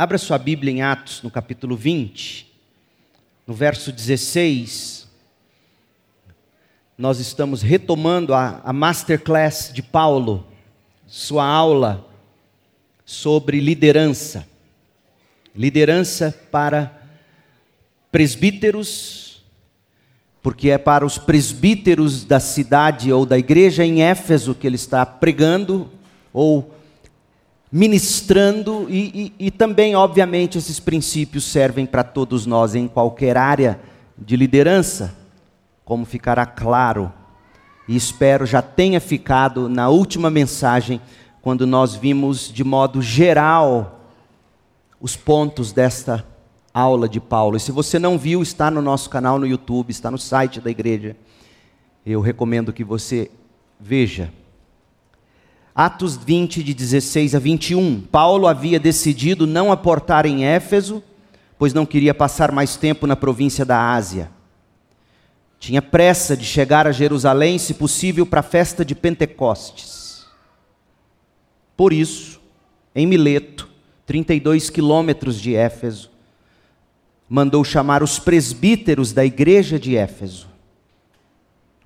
[0.00, 2.46] Abra sua Bíblia em Atos, no capítulo 20,
[3.44, 5.08] no verso 16.
[6.96, 10.46] Nós estamos retomando a, a masterclass de Paulo,
[11.04, 12.06] sua aula
[13.04, 14.46] sobre liderança.
[15.52, 16.96] Liderança para
[18.12, 19.42] presbíteros,
[20.40, 25.04] porque é para os presbíteros da cidade ou da igreja em Éfeso que ele está
[25.04, 25.90] pregando
[26.32, 26.77] ou
[27.70, 33.78] ministrando, e, e, e também, obviamente, esses princípios servem para todos nós em qualquer área
[34.16, 35.14] de liderança,
[35.84, 37.12] como ficará claro,
[37.86, 41.00] e espero já tenha ficado na última mensagem,
[41.40, 44.00] quando nós vimos de modo geral
[45.00, 46.26] os pontos desta
[46.74, 47.56] aula de Paulo.
[47.56, 50.70] E se você não viu, está no nosso canal no YouTube, está no site da
[50.70, 51.16] igreja.
[52.04, 53.30] Eu recomendo que você
[53.78, 54.32] veja.
[55.78, 58.00] Atos 20, de 16 a 21.
[58.00, 61.00] Paulo havia decidido não aportar em Éfeso,
[61.56, 64.28] pois não queria passar mais tempo na província da Ásia.
[65.60, 70.26] Tinha pressa de chegar a Jerusalém, se possível, para a festa de Pentecostes.
[71.76, 72.40] Por isso,
[72.92, 73.68] em Mileto,
[74.04, 76.10] 32 quilômetros de Éfeso,
[77.28, 80.48] mandou chamar os presbíteros da igreja de Éfeso.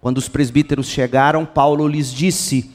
[0.01, 2.71] Quando os presbíteros chegaram, Paulo lhes disse: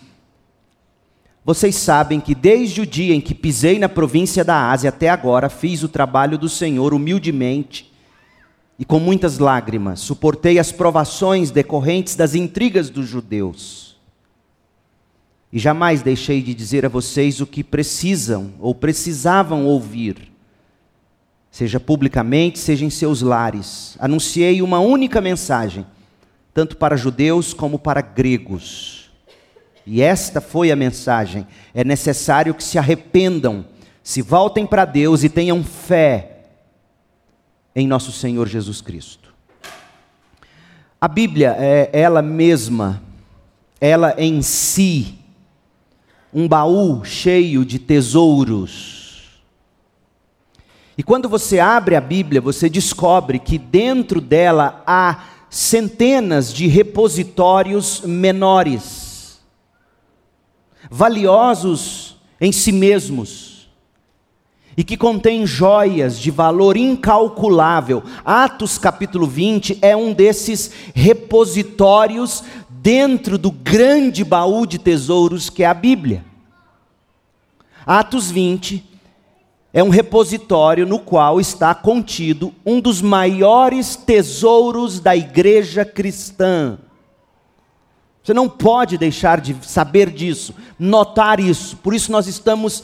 [1.47, 5.47] vocês sabem que desde o dia em que pisei na província da Ásia até agora,
[5.47, 7.89] fiz o trabalho do Senhor humildemente
[8.77, 13.95] e com muitas lágrimas, suportei as provações decorrentes das intrigas dos judeus.
[15.49, 20.29] E jamais deixei de dizer a vocês o que precisam ou precisavam ouvir,
[21.49, 23.95] seja publicamente, seja em seus lares.
[24.01, 25.87] Anunciei uma única mensagem,
[26.53, 28.96] tanto para judeus como para gregos
[29.89, 31.47] e esta foi a mensagem.
[31.73, 33.66] É necessário que se arrependam,
[34.03, 36.41] se voltem para Deus e tenham fé
[37.73, 39.33] em nosso Senhor Jesus Cristo.
[40.99, 43.02] A Bíblia é ela mesma,
[43.80, 45.15] ela em si,
[46.33, 49.39] um baú cheio de tesouros.
[50.98, 58.02] E quando você abre a Bíblia, você descobre que dentro dela há centenas de repositórios
[58.02, 59.06] menores
[60.89, 63.58] valiosos em si mesmos
[64.77, 68.03] e que contém joias de valor incalculável.
[68.23, 75.65] Atos capítulo 20 é um desses repositórios dentro do grande baú de tesouros que é
[75.65, 76.23] a Bíblia.
[77.86, 78.86] Atos 20
[79.73, 86.77] é um repositório no qual está contido um dos maiores tesouros da igreja cristã.
[88.27, 91.77] Você não pode deixar de saber disso, notar isso.
[91.77, 92.83] Por isso nós estamos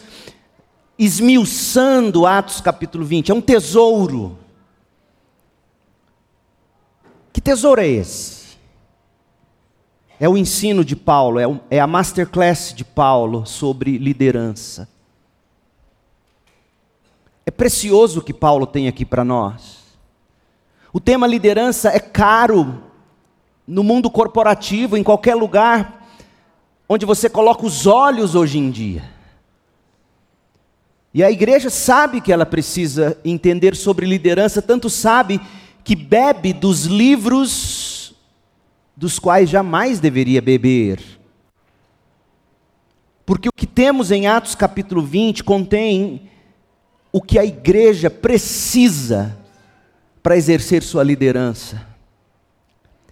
[0.97, 3.29] esmiuçando Atos capítulo 20.
[3.29, 4.39] É um tesouro.
[7.33, 8.57] Que tesouro é esse?
[10.17, 14.87] É o ensino de Paulo, é, é a masterclass de Paulo sobre liderança.
[17.45, 19.83] É precioso o que Paulo tem aqui para nós.
[20.93, 22.92] O tema liderança é caro
[23.67, 26.03] no mundo corporativo, em qualquer lugar
[26.87, 29.03] onde você coloca os olhos hoje em dia.
[31.13, 35.39] E a igreja sabe que ela precisa entender sobre liderança, tanto sabe
[35.83, 38.15] que bebe dos livros
[38.95, 40.99] dos quais jamais deveria beber.
[43.25, 46.29] Porque o que temos em Atos capítulo 20 contém
[47.11, 49.37] o que a igreja precisa
[50.21, 51.92] para exercer sua liderança.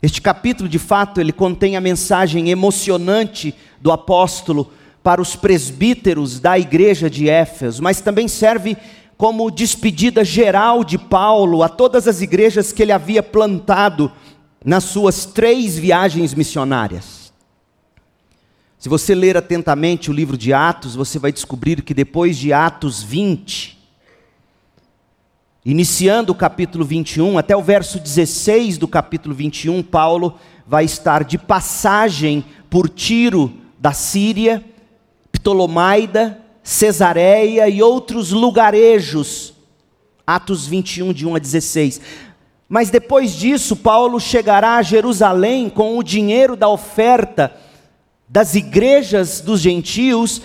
[0.02, 4.72] Este capítulo, de fato, ele contém a mensagem emocionante do apóstolo
[5.04, 8.76] para os presbíteros da igreja de Éfeso, mas também serve
[9.16, 14.12] como despedida geral de Paulo a todas as igrejas que ele havia plantado
[14.66, 17.32] nas suas três viagens missionárias.
[18.80, 23.04] Se você ler atentamente o livro de Atos, você vai descobrir que depois de Atos
[23.04, 23.78] 20,
[25.64, 31.38] Iniciando o capítulo 21, até o verso 16 do capítulo 21, Paulo vai estar de
[31.38, 34.66] passagem por Tiro da Síria,
[35.32, 39.54] Ptolomaida, Cesareia e outros lugarejos.
[40.26, 42.02] Atos 21, de 1 a 16.
[42.68, 47.56] Mas depois disso, Paulo chegará a Jerusalém com o dinheiro da oferta
[48.28, 50.42] das igrejas dos gentios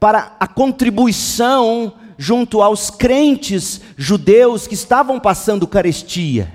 [0.00, 6.52] para a contribuição junto aos crentes judeus que estavam passando carestia.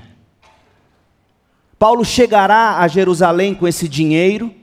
[1.80, 4.54] Paulo chegará a Jerusalém com esse dinheiro,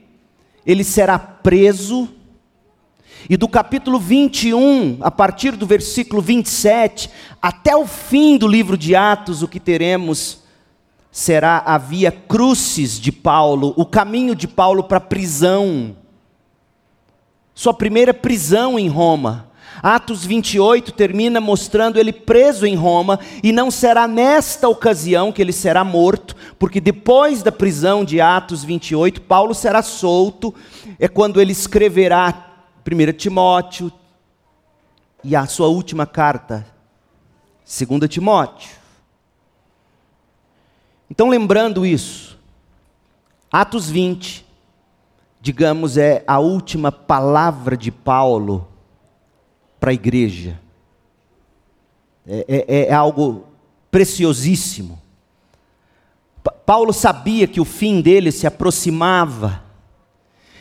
[0.65, 2.09] ele será preso,
[3.27, 7.09] E do capítulo 21, a partir do versículo 27,
[7.41, 10.43] até o fim do livro de Atos, o que teremos
[11.11, 15.95] será a via crucis de Paulo, o caminho de Paulo para a prisão.
[17.55, 19.49] Sua primeira prisão em Roma.
[19.81, 25.51] Atos 28 termina mostrando ele preso em Roma, e não será nesta ocasião que ele
[25.51, 30.53] será morto, porque depois da prisão de Atos 28, Paulo será solto,
[30.99, 32.53] é quando ele escreverá
[32.85, 33.91] 1 Timóteo
[35.23, 36.65] e a sua última carta,
[37.65, 38.69] 2 Timóteo.
[41.09, 42.37] Então, lembrando isso,
[43.51, 44.45] Atos 20,
[45.39, 48.67] digamos, é a última palavra de Paulo
[49.85, 50.59] para a igreja.
[52.27, 53.45] É, é, é algo
[53.91, 54.99] preciosíssimo.
[56.65, 59.63] Paulo sabia que o fim dele se aproximava.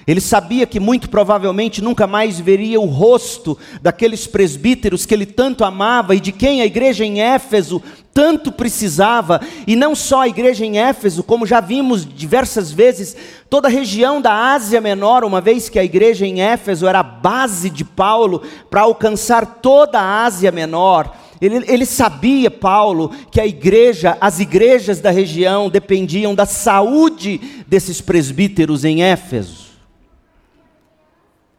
[0.07, 5.65] Ele sabia que muito provavelmente nunca mais veria o rosto daqueles presbíteros que ele tanto
[5.65, 7.83] amava e de quem a igreja em Éfeso
[8.15, 13.17] tanto precisava, e não só a igreja em Éfeso, como já vimos diversas vezes,
[13.51, 17.03] toda a região da Ásia Menor, uma vez que a igreja em Éfeso era a
[17.03, 21.13] base de Paulo para alcançar toda a Ásia Menor.
[21.41, 28.01] Ele, ele, sabia, Paulo, que a igreja, as igrejas da região dependiam da saúde desses
[28.01, 29.75] presbíteros em Éfeso.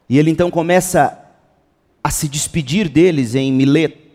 [0.08, 1.18] E ele então começa
[2.02, 4.05] a se despedir deles em Mileto.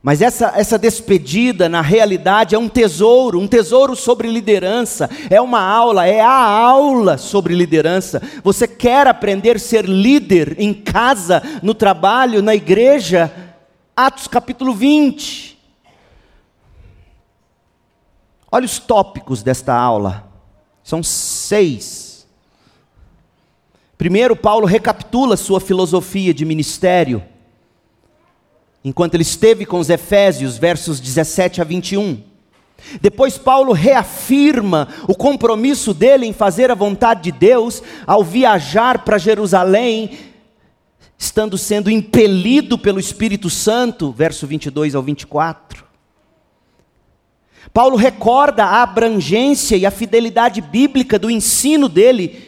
[0.00, 5.60] Mas essa, essa despedida, na realidade, é um tesouro, um tesouro sobre liderança, é uma
[5.60, 8.22] aula, é a aula sobre liderança.
[8.44, 13.32] Você quer aprender a ser líder em casa, no trabalho, na igreja?
[13.96, 15.58] Atos capítulo 20.
[18.50, 20.26] Olha os tópicos desta aula,
[20.82, 22.26] são seis.
[23.98, 27.22] Primeiro, Paulo recapitula sua filosofia de ministério,
[28.84, 32.22] enquanto ele esteve com os Efésios, versos 17 a 21.
[33.00, 39.18] Depois, Paulo reafirma o compromisso dele em fazer a vontade de Deus ao viajar para
[39.18, 40.16] Jerusalém,
[41.18, 45.84] estando sendo impelido pelo Espírito Santo, verso 22 ao 24.
[47.72, 52.47] Paulo recorda a abrangência e a fidelidade bíblica do ensino dele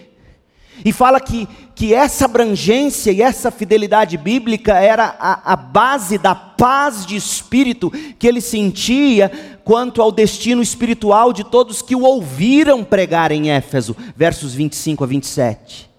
[0.85, 6.35] e fala que, que essa abrangência e essa fidelidade bíblica era a, a base da
[6.35, 9.31] paz de espírito que ele sentia
[9.65, 15.07] quanto ao destino espiritual de todos que o ouviram pregar em Éfeso, versos 25 a
[15.07, 15.91] 27.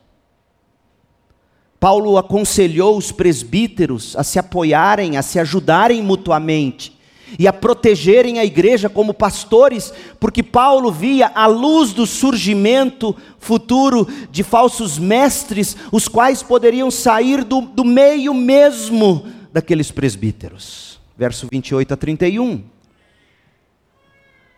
[1.79, 7.00] Paulo aconselhou os presbíteros a se apoiarem, a se ajudarem mutuamente
[7.37, 14.07] e a protegerem a igreja como pastores, porque Paulo via a luz do surgimento futuro
[14.29, 20.99] de falsos mestres, os quais poderiam sair do, do meio mesmo daqueles presbíteros.
[21.17, 22.63] Verso 28 a 31.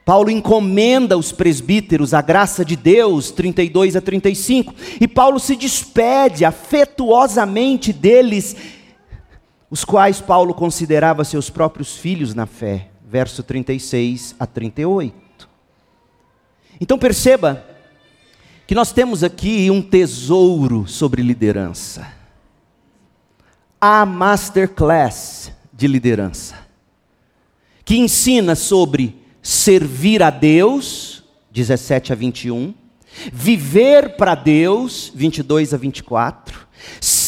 [0.05, 6.43] Paulo encomenda os presbíteros a graça de Deus, 32 a 35, e Paulo se despede
[6.43, 8.55] afetuosamente deles
[9.73, 15.49] os quais Paulo considerava seus próprios filhos na fé, verso 36 a 38.
[16.79, 17.65] Então perceba
[18.67, 22.07] que nós temos aqui um tesouro sobre liderança.
[23.81, 26.55] A masterclass de liderança,
[27.83, 32.75] que ensina sobre servir a Deus, 17 a 21,
[33.33, 36.67] viver para Deus, 22 a 24,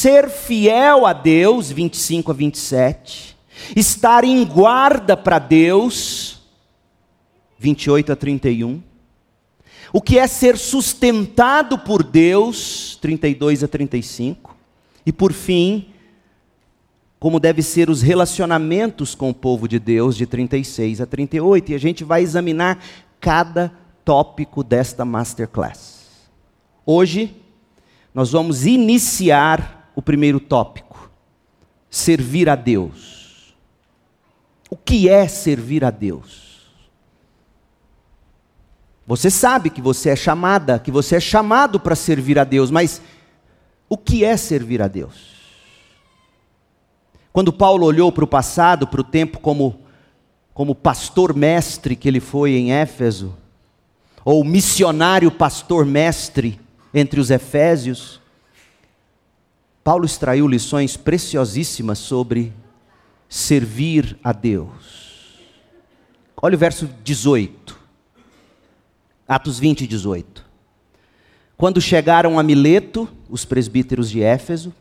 [0.05, 3.35] ser fiel a Deus, 25 a 27,
[3.75, 6.43] estar em guarda para Deus,
[7.57, 8.83] 28 a 31,
[9.91, 14.55] o que é ser sustentado por Deus, 32 a 35,
[15.07, 15.87] e por fim,
[17.19, 21.73] como deve ser os relacionamentos com o povo de Deus, de 36 a 38, e
[21.73, 22.77] a gente vai examinar
[23.19, 26.29] cada tópico desta masterclass.
[26.85, 27.35] Hoje,
[28.13, 31.09] nós vamos iniciar o primeiro tópico:
[31.89, 33.55] servir a Deus.
[34.69, 36.45] O que é servir a Deus?
[39.07, 43.01] Você sabe que você é chamada, que você é chamado para servir a Deus, mas
[43.87, 45.35] o que é servir a Deus?
[47.31, 49.79] Quando Paulo olhou para o passado, para o tempo como,
[50.53, 53.35] como pastor mestre que ele foi em Éfeso,
[54.23, 56.59] ou missionário pastor mestre,
[56.91, 58.21] entre os Efésios,
[59.85, 62.51] Paulo extraiu lições preciosíssimas sobre
[63.29, 65.43] servir a Deus.
[66.41, 67.79] Olha o verso 18.
[69.27, 70.43] Atos 20, 18.
[71.55, 74.73] Quando chegaram a Mileto, os presbíteros de Éfeso,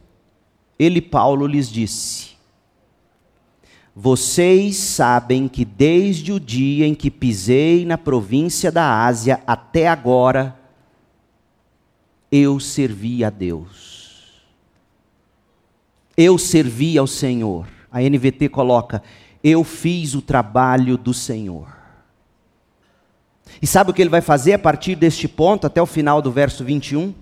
[0.78, 2.30] ele, Paulo, lhes disse:
[3.94, 10.58] Vocês sabem que desde o dia em que pisei na província da Ásia até agora,
[12.32, 13.93] eu servi a Deus.
[16.16, 17.66] Eu servi ao Senhor.
[17.90, 19.02] A NVT coloca:
[19.42, 21.68] Eu fiz o trabalho do Senhor.
[23.60, 26.30] E sabe o que ele vai fazer a partir deste ponto, até o final do
[26.30, 27.14] verso 21?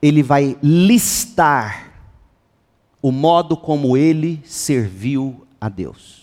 [0.00, 1.92] Ele vai listar
[3.02, 6.19] o modo como ele serviu a Deus.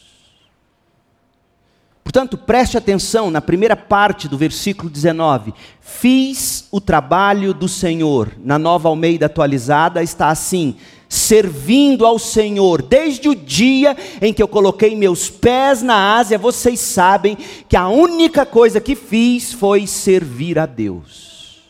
[2.07, 5.53] Portanto, preste atenção na primeira parte do versículo 19.
[5.81, 8.31] Fiz o trabalho do Senhor.
[8.41, 10.77] Na nova Almeida atualizada está assim:
[11.09, 12.81] servindo ao Senhor.
[12.81, 17.37] Desde o dia em que eu coloquei meus pés na Ásia, vocês sabem
[17.67, 21.61] que a única coisa que fiz foi servir a Deus.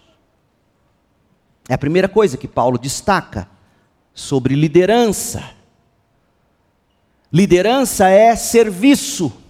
[1.67, 3.50] É a primeira coisa que Paulo destaca
[4.13, 5.44] sobre liderança.
[7.34, 9.47] Liderança é serviço.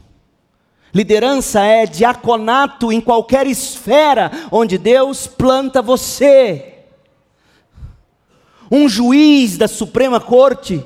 [0.97, 6.73] Liderança é diaconato em qualquer esfera onde Deus planta você
[8.71, 10.83] um juiz da Suprema Corte,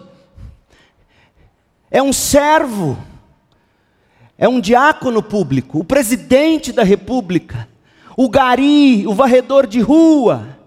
[1.89, 2.97] é um servo,
[4.37, 7.69] é um diácono público, o presidente da República,
[8.17, 10.57] o gari, o varredor de rua,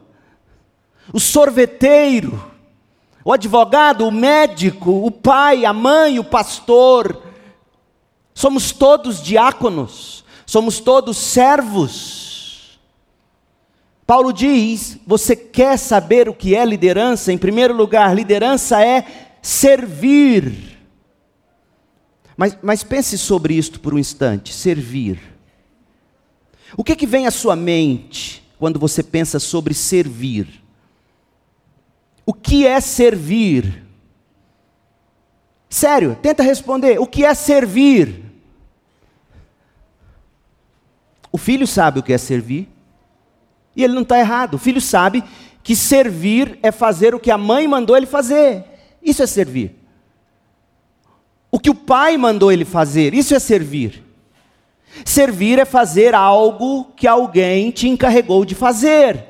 [1.12, 2.42] o sorveteiro,
[3.22, 7.33] o advogado, o médico, o pai, a mãe, o pastor.
[8.34, 12.80] Somos todos diáconos, somos todos servos.
[14.04, 17.32] Paulo diz: você quer saber o que é liderança?
[17.32, 20.74] Em primeiro lugar, liderança é servir.
[22.36, 25.20] Mas, mas pense sobre isto por um instante: servir.
[26.76, 30.60] O que, que vem à sua mente quando você pensa sobre servir?
[32.26, 33.83] O que é servir?
[35.74, 38.22] Sério, tenta responder: o que é servir?
[41.32, 42.68] O filho sabe o que é servir.
[43.74, 44.54] E ele não está errado.
[44.54, 45.24] O filho sabe
[45.64, 48.64] que servir é fazer o que a mãe mandou ele fazer.
[49.02, 49.74] Isso é servir.
[51.50, 54.00] O que o pai mandou ele fazer, isso é servir.
[55.04, 59.24] Servir é fazer algo que alguém te encarregou de fazer.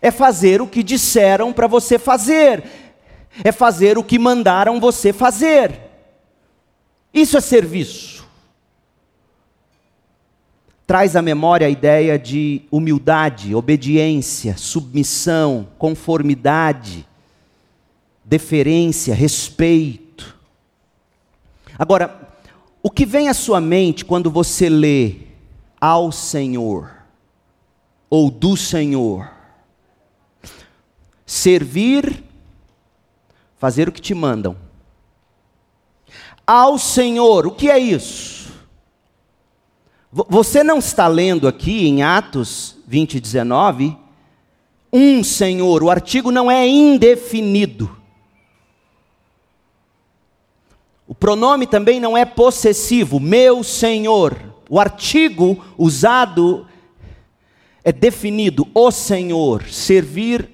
[0.00, 2.81] É fazer o que disseram para você fazer.
[3.42, 5.80] É fazer o que mandaram você fazer.
[7.12, 8.22] Isso é serviço
[10.92, 17.06] traz à memória a ideia de humildade, obediência, submissão, conformidade,
[18.22, 20.36] deferência, respeito.
[21.78, 22.28] Agora,
[22.82, 25.16] o que vem à sua mente quando você lê
[25.80, 26.90] ao Senhor
[28.10, 29.30] ou do Senhor?
[31.24, 32.22] Servir,
[33.62, 34.56] fazer o que te mandam.
[36.44, 38.52] Ao Senhor, o que é isso?
[40.10, 43.96] Você não está lendo aqui em Atos 20, 19,
[44.92, 47.96] um Senhor, o artigo não é indefinido.
[51.06, 54.36] O pronome também não é possessivo, meu Senhor.
[54.68, 56.66] O artigo usado
[57.84, 60.50] é definido, o Senhor, servir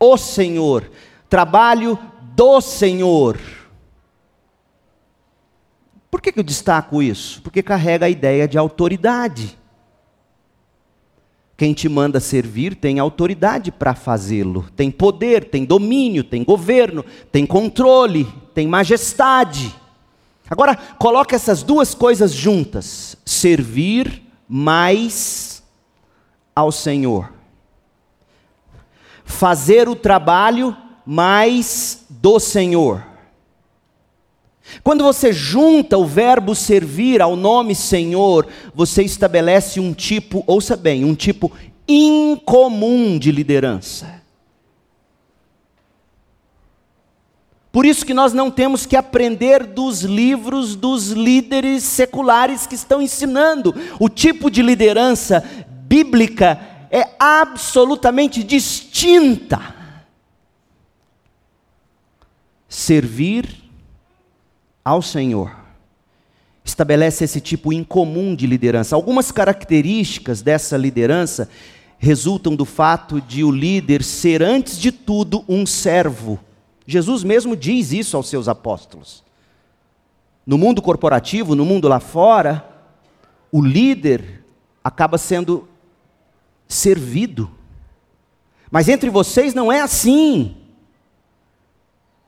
[0.00, 0.90] o Senhor,
[1.28, 1.98] trabalho
[2.36, 3.40] do Senhor.
[6.10, 7.40] Por que, que eu destaco isso?
[7.40, 9.58] Porque carrega a ideia de autoridade.
[11.56, 17.02] Quem te manda servir tem autoridade para fazê-lo, tem poder, tem domínio, tem governo,
[17.32, 19.74] tem controle, tem majestade.
[20.50, 25.62] Agora, coloca essas duas coisas juntas: servir mais
[26.54, 27.32] ao Senhor,
[29.24, 30.76] fazer o trabalho
[31.06, 33.06] mais do Senhor.
[34.82, 41.04] Quando você junta o verbo servir ao nome Senhor, você estabelece um tipo, ouça bem,
[41.04, 41.52] um tipo
[41.86, 44.16] incomum de liderança.
[47.70, 53.02] Por isso que nós não temos que aprender dos livros dos líderes seculares que estão
[53.02, 53.74] ensinando.
[54.00, 55.44] O tipo de liderança
[55.86, 56.58] bíblica
[56.90, 59.75] é absolutamente distinta.
[62.68, 63.48] Servir
[64.84, 65.54] ao Senhor.
[66.64, 68.96] Estabelece esse tipo incomum de liderança.
[68.96, 71.48] Algumas características dessa liderança
[71.98, 76.38] resultam do fato de o líder ser, antes de tudo, um servo.
[76.86, 79.24] Jesus mesmo diz isso aos seus apóstolos.
[80.46, 82.64] No mundo corporativo, no mundo lá fora,
[83.50, 84.44] o líder
[84.82, 85.68] acaba sendo
[86.68, 87.50] servido.
[88.70, 90.56] Mas entre vocês não é assim.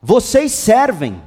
[0.01, 1.21] Vocês servem.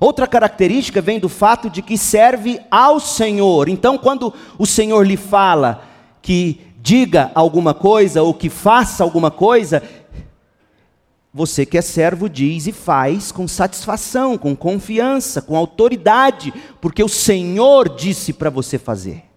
[0.00, 3.68] Outra característica vem do fato de que serve ao Senhor.
[3.68, 5.84] Então, quando o Senhor lhe fala
[6.22, 9.82] que diga alguma coisa ou que faça alguma coisa,
[11.32, 17.08] você que é servo diz e faz com satisfação, com confiança, com autoridade, porque o
[17.08, 19.29] Senhor disse para você fazer.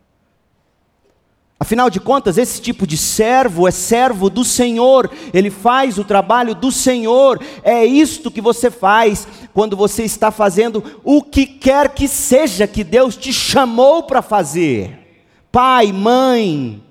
[1.63, 6.53] Afinal de contas, esse tipo de servo é servo do Senhor, ele faz o trabalho
[6.53, 7.41] do Senhor.
[7.63, 12.83] É isto que você faz quando você está fazendo o que quer que seja que
[12.83, 15.23] Deus te chamou para fazer.
[15.49, 16.83] Pai, mãe,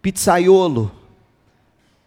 [0.00, 0.90] pizzaiolo,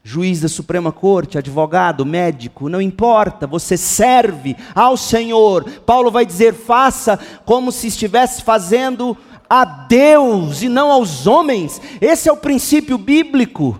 [0.03, 5.65] juiz da Suprema Corte, advogado, médico, não importa, você serve ao Senhor.
[5.85, 9.15] Paulo vai dizer: faça como se estivesse fazendo
[9.51, 11.81] a Deus e não aos homens.
[11.99, 13.77] Esse é o princípio bíblico.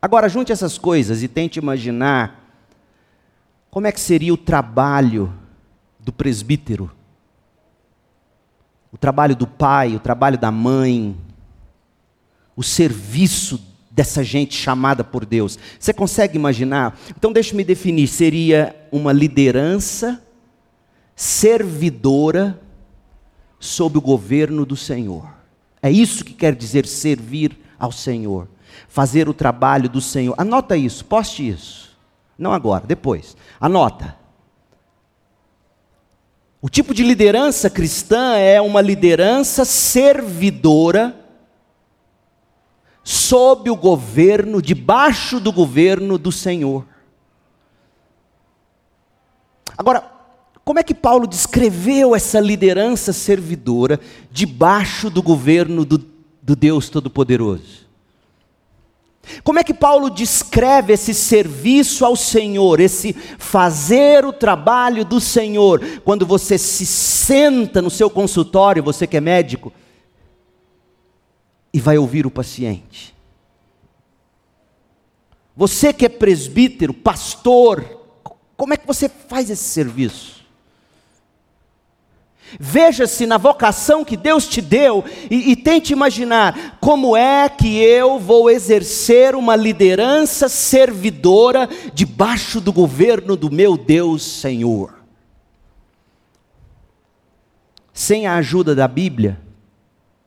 [0.00, 2.42] Agora, junte essas coisas e tente imaginar
[3.70, 5.30] como é que seria o trabalho
[6.00, 6.90] do presbítero,
[8.90, 11.14] o trabalho do pai, o trabalho da mãe,
[12.56, 15.58] o serviço dessa gente chamada por Deus.
[15.78, 16.98] Você consegue imaginar?
[17.10, 20.22] Então, deixe-me definir: seria uma liderança
[21.14, 22.62] servidora
[23.58, 25.28] sob o governo do Senhor.
[25.82, 28.48] É isso que quer dizer servir ao Senhor,
[28.88, 30.34] fazer o trabalho do Senhor.
[30.38, 31.96] Anota isso, poste isso.
[32.38, 33.36] Não agora, depois.
[33.60, 34.16] Anota.
[36.60, 41.14] O tipo de liderança cristã é uma liderança servidora
[43.04, 46.84] sob o governo, debaixo do governo do Senhor.
[49.78, 50.15] Agora,
[50.66, 54.00] como é que Paulo descreveu essa liderança servidora
[54.32, 56.04] debaixo do governo do,
[56.42, 57.86] do Deus Todo-Poderoso?
[59.44, 65.80] Como é que Paulo descreve esse serviço ao Senhor, esse fazer o trabalho do Senhor,
[66.04, 69.72] quando você se senta no seu consultório, você que é médico,
[71.72, 73.14] e vai ouvir o paciente?
[75.56, 78.00] Você que é presbítero, pastor,
[78.56, 80.35] como é que você faz esse serviço?
[82.58, 88.18] Veja-se na vocação que Deus te deu e, e, tente imaginar como é que eu
[88.18, 94.94] vou exercer uma liderança servidora debaixo do governo do meu Deus Senhor.
[97.92, 99.40] Sem a ajuda da Bíblia,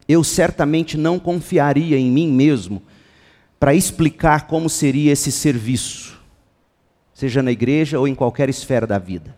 [0.07, 2.81] eu certamente não confiaria em mim mesmo
[3.59, 6.19] para explicar como seria esse serviço,
[7.13, 9.37] seja na igreja ou em qualquer esfera da vida.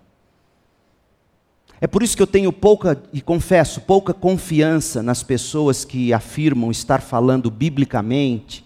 [1.83, 6.69] É por isso que eu tenho pouca, e confesso, pouca confiança nas pessoas que afirmam
[6.69, 8.63] estar falando biblicamente,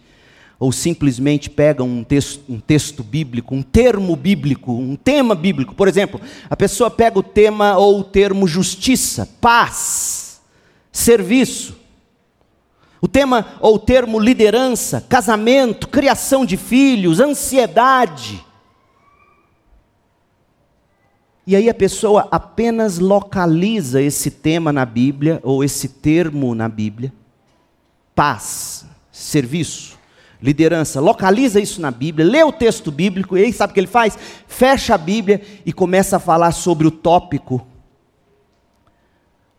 [0.60, 5.74] ou simplesmente pegam um texto, um texto bíblico, um termo bíblico, um tema bíblico.
[5.74, 10.42] Por exemplo, a pessoa pega o tema ou o termo justiça, paz,
[10.92, 11.74] serviço.
[13.02, 18.45] O tema ou o termo liderança, casamento, criação de filhos, ansiedade.
[21.48, 27.14] E aí a pessoa apenas localiza esse tema na Bíblia, ou esse termo na Bíblia.
[28.16, 29.96] Paz, serviço,
[30.42, 31.00] liderança.
[31.00, 34.18] Localiza isso na Bíblia, lê o texto bíblico, e aí sabe o que ele faz?
[34.48, 37.66] Fecha a Bíblia e começa a falar sobre o tópico,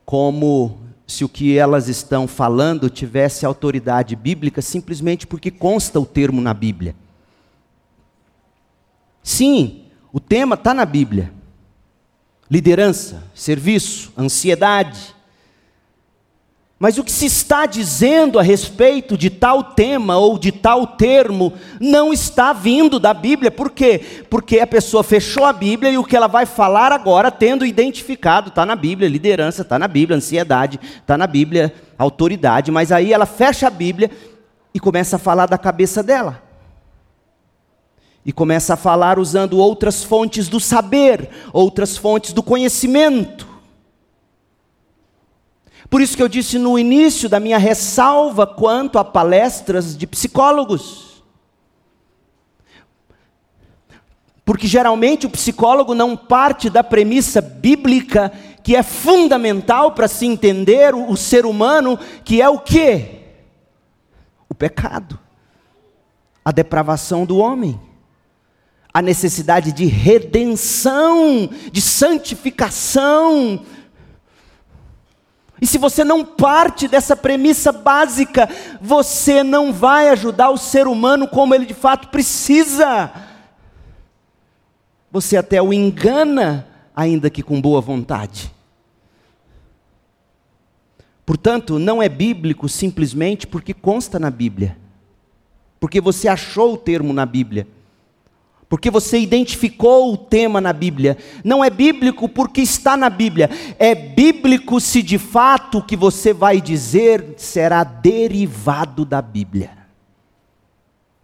[0.04, 6.40] como se o que elas estão falando tivesse autoridade bíblica, simplesmente porque consta o termo
[6.40, 6.96] na Bíblia.
[9.22, 11.32] Sim, o tema está na Bíblia
[12.50, 15.14] liderança, serviço, ansiedade.
[16.78, 21.54] Mas o que se está dizendo a respeito de tal tema ou de tal termo
[21.80, 23.50] não está vindo da Bíblia.
[23.50, 24.24] Por quê?
[24.28, 28.50] Porque a pessoa fechou a Bíblia e o que ela vai falar agora, tendo identificado,
[28.50, 33.24] está na Bíblia, liderança está na Bíblia, ansiedade está na Bíblia, autoridade, mas aí ela
[33.24, 34.10] fecha a Bíblia
[34.74, 36.45] e começa a falar da cabeça dela
[38.26, 43.46] e começa a falar usando outras fontes do saber, outras fontes do conhecimento.
[45.88, 51.22] Por isso que eu disse no início da minha ressalva quanto a palestras de psicólogos.
[54.44, 60.96] Porque geralmente o psicólogo não parte da premissa bíblica que é fundamental para se entender
[60.96, 63.20] o, o ser humano, que é o quê?
[64.48, 65.16] O pecado.
[66.44, 67.85] A depravação do homem
[68.96, 73.62] a necessidade de redenção, de santificação.
[75.60, 78.48] E se você não parte dessa premissa básica,
[78.80, 83.12] você não vai ajudar o ser humano como ele de fato precisa.
[85.12, 88.50] Você até o engana, ainda que com boa vontade.
[91.26, 94.78] Portanto, não é bíblico simplesmente porque consta na Bíblia,
[95.78, 97.75] porque você achou o termo na Bíblia
[98.68, 101.16] porque você identificou o tema na Bíblia.
[101.44, 103.48] Não é bíblico porque está na Bíblia.
[103.78, 109.70] É bíblico se de fato o que você vai dizer será derivado da Bíblia.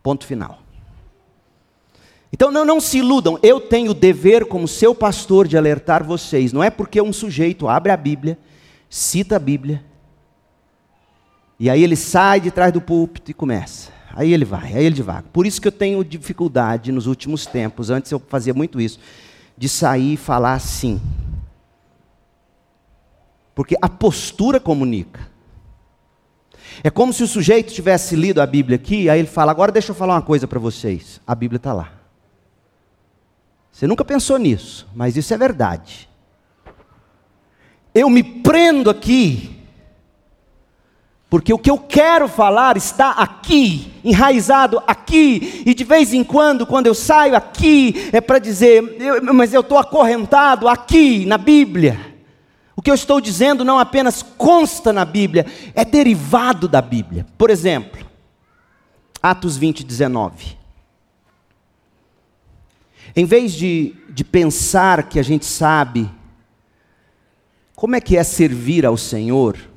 [0.03, 0.61] Ponto final.
[2.33, 6.53] Então não, não se iludam, eu tenho o dever como seu pastor de alertar vocês.
[6.53, 8.39] Não é porque um sujeito abre a Bíblia,
[8.89, 9.85] cita a Bíblia,
[11.61, 13.93] e aí ele sai de trás do púlpito e começa.
[14.15, 15.25] Aí ele vai, aí ele devaga.
[15.33, 18.99] Por isso que eu tenho dificuldade nos últimos tempos, antes eu fazia muito isso,
[19.57, 21.01] de sair e falar assim.
[23.55, 25.31] Porque a postura comunica.
[26.83, 29.93] É como se o sujeito tivesse lido a Bíblia aqui, aí ele fala: agora deixa
[29.93, 31.21] eu falar uma coisa para vocês.
[31.27, 31.93] A Bíblia está lá.
[33.71, 36.09] Você nunca pensou nisso, mas isso é verdade.
[37.95, 39.62] Eu me prendo aqui
[41.33, 46.67] porque o que eu quero falar está aqui, enraizado aqui, e de vez em quando,
[46.67, 51.99] quando eu saio aqui, é para dizer, eu, mas eu estou acorrentado aqui na Bíblia.
[52.77, 57.25] O que eu estou dizendo não apenas consta na Bíblia, é derivado da Bíblia.
[57.39, 58.07] Por exemplo,
[59.23, 60.59] Atos 20, 19.
[63.17, 66.11] Em vez de, de pensar que a gente sabe
[67.75, 69.72] como é que é servir ao Senhor,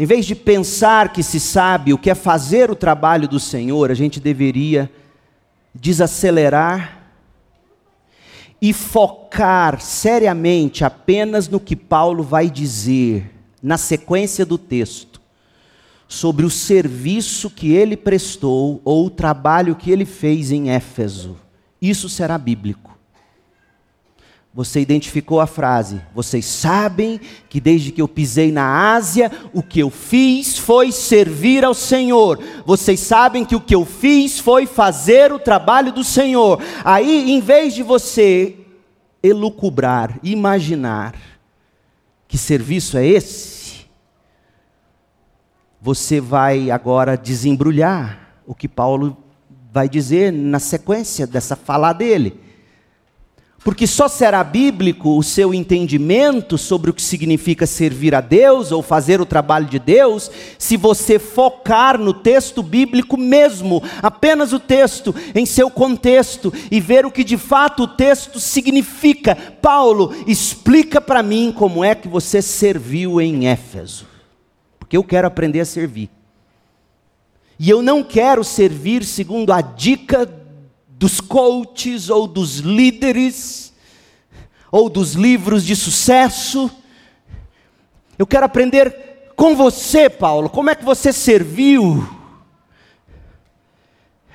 [0.00, 3.90] em vez de pensar que se sabe o que é fazer o trabalho do Senhor,
[3.90, 4.90] a gente deveria
[5.74, 7.02] desacelerar
[8.62, 13.30] e focar seriamente apenas no que Paulo vai dizer
[13.62, 15.20] na sequência do texto
[16.08, 21.36] sobre o serviço que ele prestou ou o trabalho que ele fez em Éfeso.
[21.78, 22.89] Isso será bíblico.
[24.52, 26.00] Você identificou a frase.
[26.12, 31.64] Vocês sabem que desde que eu pisei na Ásia, o que eu fiz foi servir
[31.64, 32.40] ao Senhor.
[32.66, 36.60] Vocês sabem que o que eu fiz foi fazer o trabalho do Senhor.
[36.84, 38.56] Aí, em vez de você
[39.22, 41.14] elucubrar, imaginar
[42.26, 43.86] que serviço é esse,
[45.80, 49.16] você vai agora desembrulhar o que Paulo
[49.72, 52.49] vai dizer na sequência dessa fala dele.
[53.62, 58.82] Porque só será bíblico o seu entendimento sobre o que significa servir a Deus ou
[58.82, 65.14] fazer o trabalho de Deus, se você focar no texto bíblico mesmo, apenas o texto,
[65.34, 69.36] em seu contexto, e ver o que de fato o texto significa.
[69.60, 74.06] Paulo, explica para mim como é que você serviu em Éfeso,
[74.78, 76.08] porque eu quero aprender a servir.
[77.58, 80.39] E eu não quero servir segundo a dica
[81.00, 83.72] dos coaches ou dos líderes
[84.70, 86.70] ou dos livros de sucesso.
[88.18, 92.06] Eu quero aprender com você, Paulo, como é que você serviu.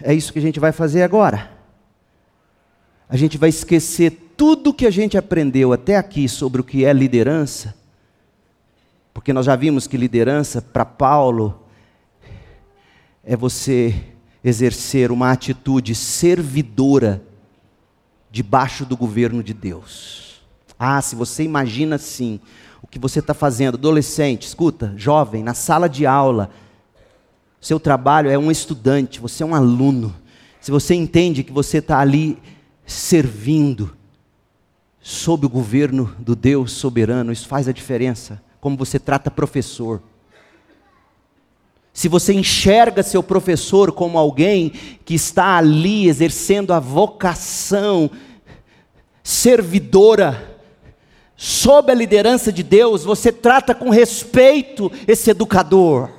[0.02, 1.52] É isso que a gente vai fazer agora.
[3.08, 6.92] A gente vai esquecer tudo que a gente aprendeu até aqui sobre o que é
[6.92, 7.76] liderança,
[9.14, 11.64] porque nós já vimos que liderança, para Paulo,
[13.24, 14.15] é você
[14.46, 17.20] exercer uma atitude servidora
[18.30, 20.40] debaixo do governo de Deus.
[20.78, 22.40] Ah, se você imagina assim,
[22.80, 26.52] o que você está fazendo, adolescente, escuta, jovem, na sala de aula,
[27.60, 30.16] seu trabalho é um estudante, você é um aluno.
[30.62, 32.38] Se você entende que você está ali
[32.86, 33.98] servindo
[35.02, 38.40] sob o governo do Deus soberano, isso faz a diferença.
[38.62, 40.04] Como você trata professor
[41.96, 44.74] se você enxerga seu professor como alguém
[45.06, 48.12] que está ali exercendo a vocação
[49.24, 50.60] servidora,
[51.38, 56.10] sob a liderança de Deus, você trata com respeito esse educador,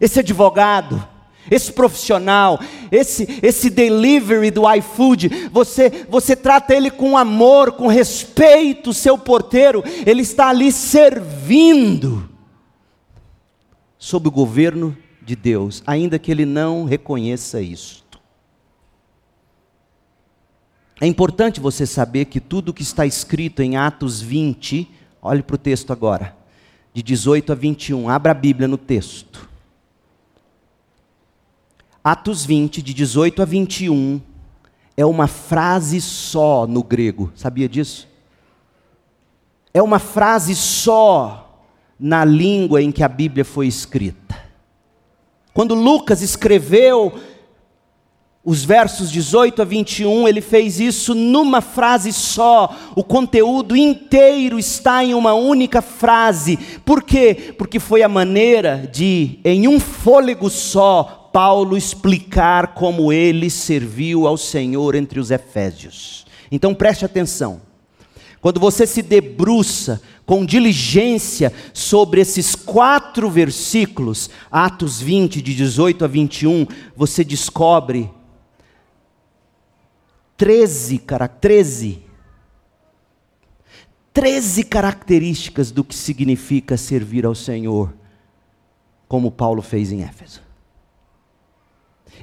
[0.00, 1.06] esse advogado,
[1.50, 2.58] esse profissional,
[2.90, 9.84] esse, esse delivery do iFood, você, você trata ele com amor, com respeito, seu porteiro,
[10.06, 12.31] ele está ali servindo
[14.02, 18.20] sob o governo de Deus, ainda que ele não reconheça isto.
[21.00, 24.90] É importante você saber que tudo que está escrito em Atos 20,
[25.22, 26.36] olhe para o texto agora,
[26.92, 29.48] de 18 a 21, abra a Bíblia no texto.
[32.02, 34.20] Atos 20, de 18 a 21,
[34.96, 38.08] é uma frase só no grego, sabia disso?
[39.74, 41.51] é uma frase só
[42.02, 44.36] na língua em que a Bíblia foi escrita.
[45.54, 47.12] Quando Lucas escreveu
[48.44, 52.74] os versos 18 a 21, ele fez isso numa frase só.
[52.96, 56.58] O conteúdo inteiro está em uma única frase.
[56.84, 57.54] Por quê?
[57.56, 64.36] Porque foi a maneira de, em um fôlego só, Paulo explicar como ele serviu ao
[64.36, 66.26] Senhor entre os Efésios.
[66.50, 67.60] Então preste atenção.
[68.40, 76.08] Quando você se debruça com diligência sobre esses quatro versículos, Atos 20, de 18 a
[76.08, 78.10] 21, você descobre
[80.36, 82.02] 13, cara, 13.
[84.12, 87.94] 13 características do que significa servir ao Senhor,
[89.08, 90.42] como Paulo fez em Éfeso.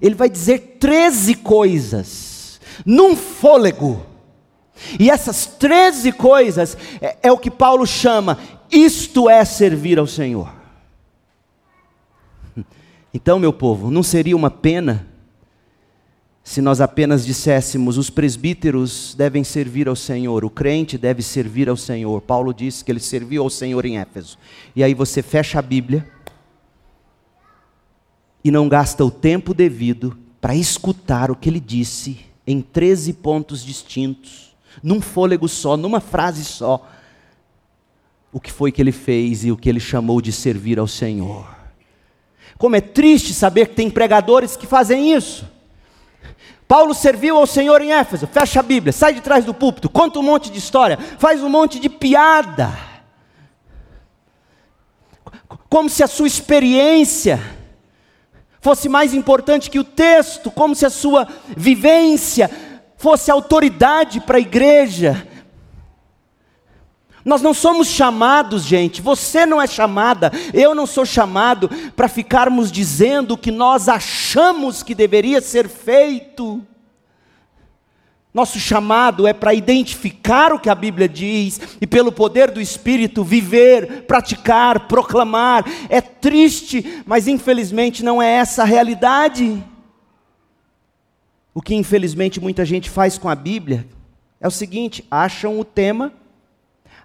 [0.02, 4.06] Ele vai dizer 13 coisas, num fôlego.
[5.00, 8.38] E essas 13 coisas é, é o que Paulo chama,
[8.72, 10.52] isto é servir ao Senhor.
[13.12, 15.08] Então, meu povo, não seria uma pena
[16.50, 21.78] se nós apenas disséssemos os presbíteros devem servir ao Senhor, o crente deve servir ao
[21.78, 22.22] Senhor.
[22.22, 24.36] Paulo disse que ele serviu ao Senhor em Éfeso.
[24.76, 26.10] E aí você fecha a Bíblia
[28.44, 33.64] e não gasta o tempo devido para escutar o que ele disse em 13 pontos
[33.64, 34.49] distintos,
[34.84, 36.88] num fôlego só, numa frase só,
[38.32, 41.48] o que foi que ele fez e o que ele chamou de servir ao Senhor.
[42.58, 45.46] Como é triste saber que tem pregadores que fazem isso
[46.70, 50.20] Paulo serviu ao Senhor em Éfeso, fecha a Bíblia, sai de trás do púlpito, conta
[50.20, 52.72] um monte de história, faz um monte de piada.
[55.68, 57.42] Como se a sua experiência
[58.62, 61.28] fosse mais importante que o texto, como se a sua
[61.58, 62.52] vivência
[63.00, 65.26] fosse autoridade para a igreja,
[67.24, 72.72] nós não somos chamados, gente, você não é chamada, eu não sou chamado para ficarmos
[72.72, 76.62] dizendo o que nós achamos que deveria ser feito.
[78.34, 83.24] Nosso chamado é para identificar o que a Bíblia diz e, pelo poder do Espírito,
[83.24, 85.66] viver, praticar, proclamar.
[85.90, 89.64] É triste, mas infelizmente não é essa a realidade.
[91.54, 93.88] O que infelizmente muita gente faz com a Bíblia
[94.40, 96.14] é o seguinte: acham o tema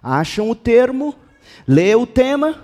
[0.05, 1.15] acham o termo,
[1.67, 2.63] lê o tema,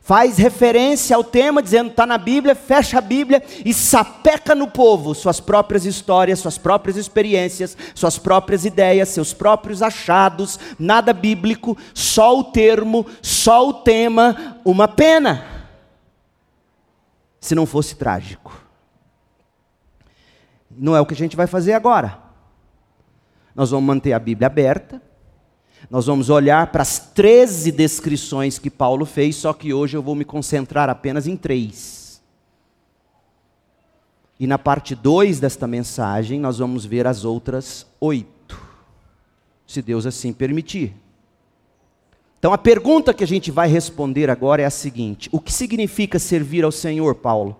[0.00, 5.14] faz referência ao tema, dizendo está na Bíblia, fecha a Bíblia e sapeca no povo
[5.14, 12.38] suas próprias histórias, suas próprias experiências, suas próprias ideias, seus próprios achados, nada bíblico, só
[12.38, 15.44] o termo, só o tema, uma pena.
[17.38, 18.65] Se não fosse trágico.
[20.76, 22.18] Não é o que a gente vai fazer agora.
[23.54, 25.00] Nós vamos manter a Bíblia aberta,
[25.90, 30.14] nós vamos olhar para as 13 descrições que Paulo fez, só que hoje eu vou
[30.14, 32.20] me concentrar apenas em três.
[34.38, 38.60] E na parte 2 desta mensagem, nós vamos ver as outras oito,
[39.66, 40.94] se Deus assim permitir.
[42.38, 46.18] Então a pergunta que a gente vai responder agora é a seguinte: O que significa
[46.18, 47.56] servir ao Senhor, Paulo?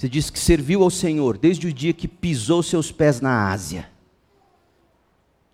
[0.00, 3.86] Você diz que serviu ao Senhor desde o dia que pisou seus pés na Ásia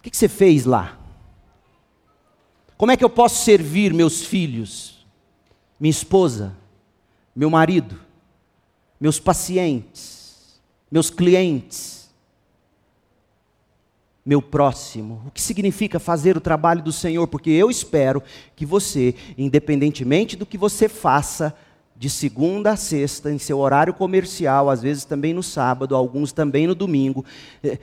[0.07, 0.97] que, que você fez lá?
[2.77, 5.05] Como é que eu posso servir meus filhos,
[5.81, 6.57] minha esposa,
[7.35, 7.99] meu marido,
[9.01, 12.09] meus pacientes, meus clientes,
[14.25, 15.23] meu próximo?
[15.27, 17.27] O que significa fazer o trabalho do Senhor?
[17.27, 18.23] Porque eu espero
[18.55, 21.53] que você, independentemente do que você faça,
[21.99, 26.67] de segunda a sexta, em seu horário comercial, às vezes também no sábado, alguns também
[26.67, 27.25] no domingo,
[27.63, 27.79] eh,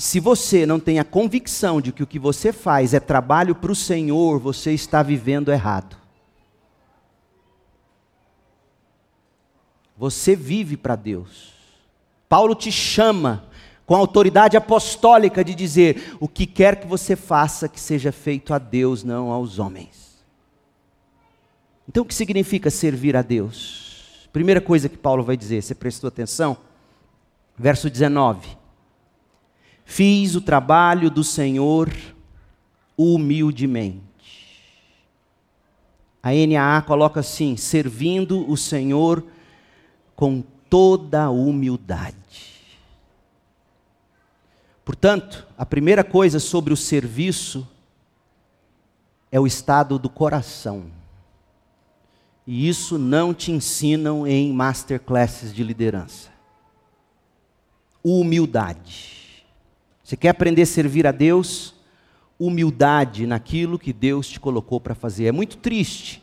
[0.00, 3.70] se você não tem a convicção de que o que você faz é trabalho para
[3.70, 5.94] o Senhor, você está vivendo errado.
[9.98, 11.52] Você vive para Deus.
[12.30, 13.44] Paulo te chama
[13.84, 18.54] com a autoridade apostólica de dizer: o que quer que você faça, que seja feito
[18.54, 19.99] a Deus, não aos homens.
[21.90, 24.28] Então, o que significa servir a Deus?
[24.32, 26.56] Primeira coisa que Paulo vai dizer, você prestou atenção?
[27.58, 28.56] Verso 19
[29.84, 31.92] Fiz o trabalho do Senhor
[32.96, 33.98] humildemente.
[36.22, 39.26] A NAA coloca assim: servindo o Senhor
[40.14, 42.14] com toda humildade.
[44.84, 47.66] Portanto, a primeira coisa sobre o serviço
[49.32, 50.99] é o estado do coração.
[52.46, 56.30] E isso não te ensinam em masterclasses de liderança.
[58.02, 59.44] Humildade.
[60.02, 61.74] Você quer aprender a servir a Deus?
[62.40, 65.26] humildade naquilo que Deus te colocou para fazer.
[65.26, 66.22] É muito triste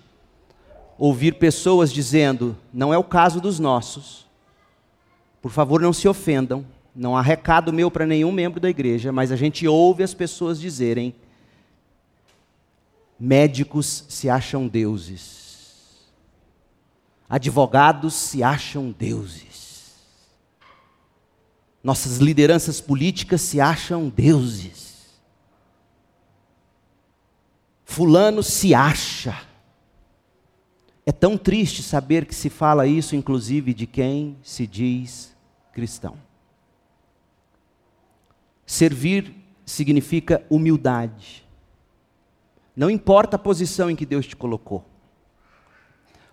[0.97, 4.25] ouvir pessoas dizendo: não é o caso dos nossos,
[5.39, 9.31] por favor não se ofendam, não há recado meu para nenhum membro da igreja, mas
[9.31, 11.13] a gente ouve as pessoas dizerem:
[13.19, 15.46] médicos se acham deuses,
[17.29, 19.95] advogados se acham deuses,
[21.83, 24.87] nossas lideranças políticas se acham deuses.
[27.85, 29.41] Fulano se acha.
[31.05, 35.33] É tão triste saber que se fala isso, inclusive, de quem se diz
[35.71, 36.17] cristão.
[38.65, 39.33] Servir
[39.65, 41.47] significa humildade.
[42.75, 44.83] Não importa a posição em que Deus te colocou.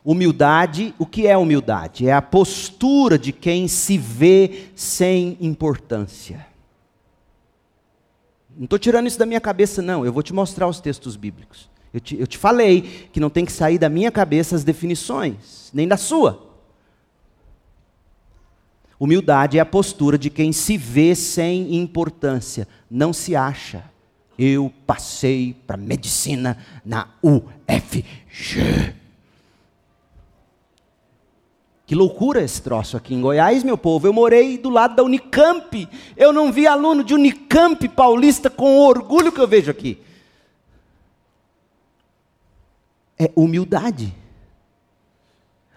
[0.05, 2.07] Humildade, o que é humildade?
[2.07, 6.47] É a postura de quem se vê sem importância.
[8.55, 10.05] Não estou tirando isso da minha cabeça, não.
[10.05, 11.71] Eu vou te mostrar os textos bíblicos.
[11.93, 15.71] Eu te, eu te falei que não tem que sair da minha cabeça as definições,
[15.73, 16.53] nem da sua.
[19.01, 23.85] Humildade é a postura de quem se vê sem importância, não se acha.
[24.38, 28.95] Eu passei para medicina na UFG.
[31.87, 34.07] Que loucura esse troço aqui em Goiás, meu povo.
[34.07, 35.87] Eu morei do lado da Unicamp.
[36.16, 39.99] Eu não vi aluno de Unicamp paulista com o orgulho que eu vejo aqui.
[43.18, 44.14] É humildade.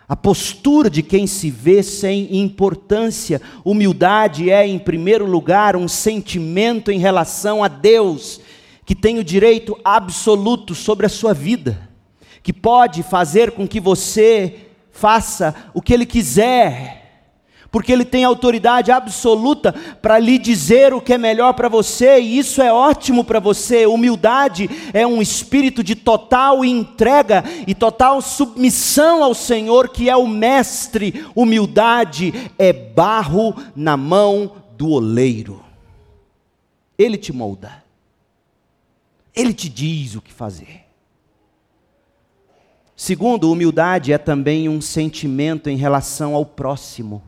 [0.07, 3.41] A postura de quem se vê sem importância.
[3.65, 8.39] Humildade é, em primeiro lugar, um sentimento em relação a Deus,
[8.85, 11.89] que tem o direito absoluto sobre a sua vida,
[12.41, 14.66] que pode fazer com que você
[14.97, 16.97] faça o que Ele quiser,
[17.69, 22.39] porque Ele tem autoridade absoluta para lhe dizer o que é melhor para você, e
[22.39, 23.85] isso é ótimo para você.
[23.85, 30.27] Humildade é um espírito de total entrega e total submissão ao Senhor, que é o
[30.27, 31.25] Mestre.
[31.35, 35.63] Humildade é barro na mão do oleiro,
[36.97, 37.83] Ele te molda,
[39.35, 40.86] Ele te diz o que fazer.
[42.99, 47.21] Segundo, humildade é também um sentimento em relação ao próximo.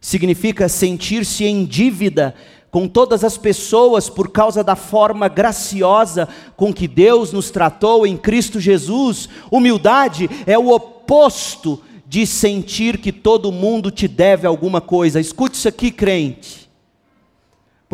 [0.00, 2.34] Significa sentir-se em dívida
[2.72, 8.16] com todas as pessoas por causa da forma graciosa com que Deus nos tratou em
[8.16, 9.28] Cristo Jesus.
[9.52, 15.20] Humildade é o oposto de sentir que todo mundo te deve alguma coisa.
[15.20, 16.63] Escute isso aqui, crente.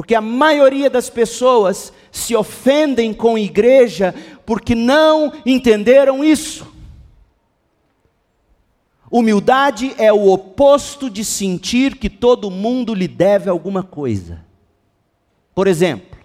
[0.01, 4.15] Porque a maioria das pessoas se ofendem com igreja
[4.47, 6.67] porque não entenderam isso.
[9.11, 14.43] Humildade é o oposto de sentir que todo mundo lhe deve alguma coisa.
[15.55, 16.19] Por exemplo,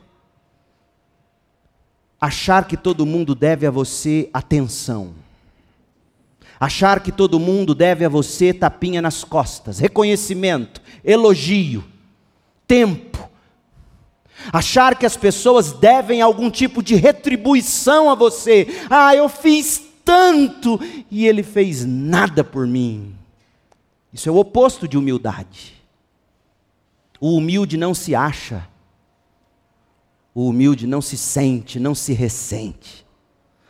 [2.18, 5.14] achar que todo mundo deve a você atenção.
[6.58, 11.84] Achar que todo mundo deve a você tapinha nas costas, reconhecimento, elogio,
[12.66, 13.35] tempo,
[14.52, 18.68] Achar que as pessoas devem algum tipo de retribuição a você.
[18.90, 23.16] Ah, eu fiz tanto e ele fez nada por mim.
[24.14, 25.74] Isso é o oposto de humildade.
[27.20, 28.68] O humilde não se acha.
[30.34, 33.06] O humilde não se sente, não se ressente.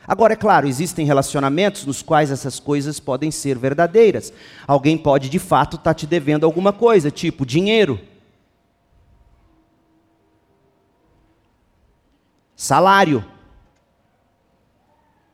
[0.08, 4.32] Agora, é claro, existem relacionamentos nos quais essas coisas podem ser verdadeiras.
[4.67, 7.99] Alguém pode de fato estar tá te devendo alguma coisa, tipo dinheiro.
[12.55, 13.23] Salário,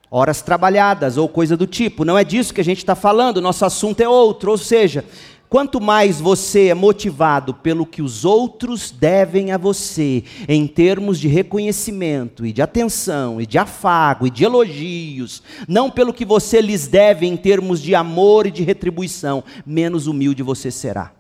[0.10, 2.04] horas trabalhadas ou coisa do tipo.
[2.04, 4.52] Não é disso que a gente está falando, nosso assunto é outro.
[4.52, 5.06] Ou seja,
[5.48, 11.30] quanto mais você é motivado pelo que os outros devem a você, em termos de
[11.30, 16.88] reconhecimento e de atenção e de afago e de elogios, não pelo que você lhes
[16.88, 21.14] deve em termos de amor e de retribuição, menos humilde você será.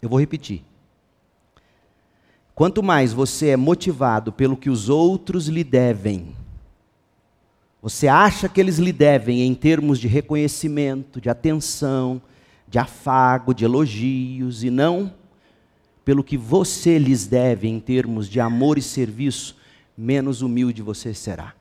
[0.00, 0.67] Eu vou repetir.
[2.58, 6.34] Quanto mais você é motivado pelo que os outros lhe devem,
[7.80, 12.20] você acha que eles lhe devem em termos de reconhecimento, de atenção,
[12.66, 15.14] de afago, de elogios, e não
[16.04, 19.56] pelo que você lhes deve em termos de amor e serviço,
[19.96, 21.54] menos humilde você será.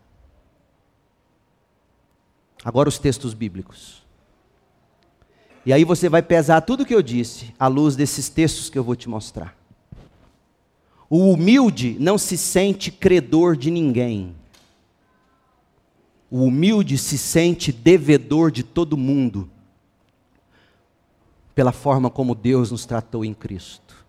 [2.65, 4.03] Agora os textos bíblicos.
[5.63, 8.80] E aí você vai pesar tudo o que eu disse à luz desses textos que
[8.80, 9.57] eu vou te mostrar.
[11.10, 14.36] O humilde não se sente credor de ninguém.
[16.30, 19.49] O humilde se sente devedor de todo mundo,
[21.55, 24.05] pela forma como Deus nos tratou em Cristo.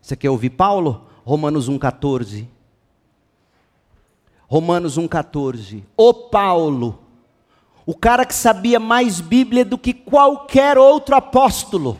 [0.00, 1.06] Você quer ouvir Paulo?
[1.24, 2.46] Romanos 1,14.
[4.46, 5.82] Romanos 1,14.
[5.96, 7.00] O Paulo,
[7.84, 11.98] o cara que sabia mais Bíblia do que qualquer outro apóstolo,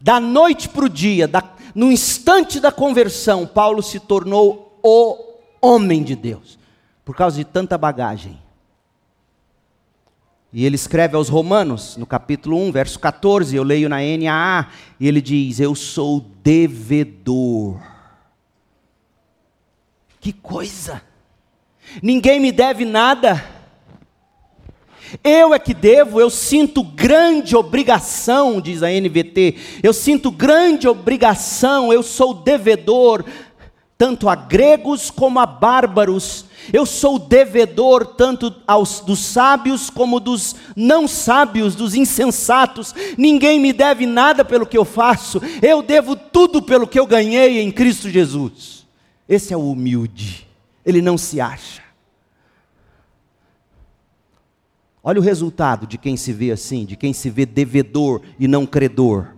[0.00, 1.40] da noite para o dia, da,
[1.74, 5.16] no instante da conversão, Paulo se tornou o
[5.60, 6.58] homem de Deus,
[7.04, 8.38] por causa de tanta bagagem.
[10.52, 14.68] E ele escreve aos Romanos, no capítulo 1, verso 14, eu leio na NAA,
[15.00, 17.80] e ele diz: Eu sou devedor.
[20.20, 21.02] Que coisa!
[22.00, 23.53] Ninguém me deve nada.
[25.22, 31.92] Eu é que devo, eu sinto grande obrigação, diz a NVT, eu sinto grande obrigação,
[31.92, 33.24] eu sou devedor,
[33.96, 40.56] tanto a gregos como a bárbaros, eu sou devedor tanto aos dos sábios como dos
[40.74, 42.94] não sábios, dos insensatos.
[43.18, 45.40] Ninguém me deve nada pelo que eu faço.
[45.60, 48.86] Eu devo tudo pelo que eu ganhei em Cristo Jesus.
[49.28, 50.46] Esse é o humilde.
[50.86, 51.83] Ele não se acha.
[55.06, 58.64] Olha o resultado de quem se vê assim, de quem se vê devedor e não
[58.64, 59.34] credor.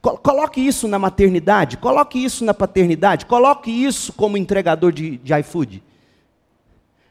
[0.00, 5.80] Coloque isso na maternidade, coloque isso na paternidade, coloque isso como entregador de, de iFood.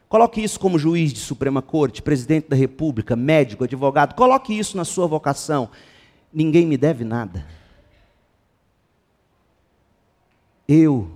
[0.06, 4.14] Coloque isso como juiz de Suprema Corte, presidente da República, médico, advogado.
[4.14, 5.70] Coloque isso na sua vocação.
[6.30, 7.46] Ninguém me deve nada.
[10.68, 11.10] Eu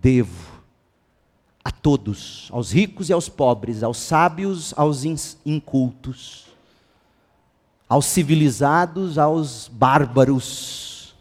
[0.00, 0.47] devo
[1.68, 5.04] a todos, aos ricos e aos pobres, aos sábios, aos
[5.44, 6.46] incultos,
[7.86, 11.14] aos civilizados, aos bárbaros.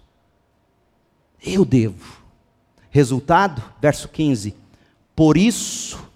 [1.46, 2.22] Eu devo.
[2.90, 4.56] Resultado, verso 15.
[5.14, 6.08] Por isso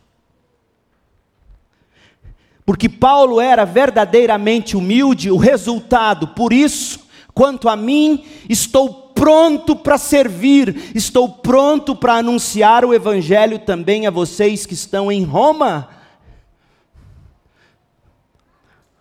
[2.65, 7.01] porque Paulo era verdadeiramente humilde, o resultado, por isso,
[7.34, 14.09] quanto a mim, estou pronto para servir, estou pronto para anunciar o Evangelho também a
[14.09, 15.89] vocês que estão em Roma.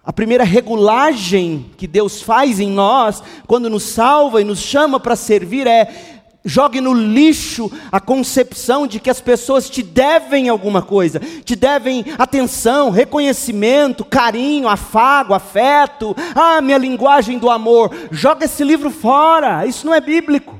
[0.05, 5.17] A primeira regulagem que Deus faz em nós, quando nos salva e nos chama para
[5.17, 11.21] servir, é Jogue no lixo a concepção de que as pessoas te devem alguma coisa,
[11.21, 17.95] te devem atenção, reconhecimento, carinho, afago, afeto, ah, minha linguagem do amor.
[18.11, 20.59] Joga esse livro fora, isso não é bíblico.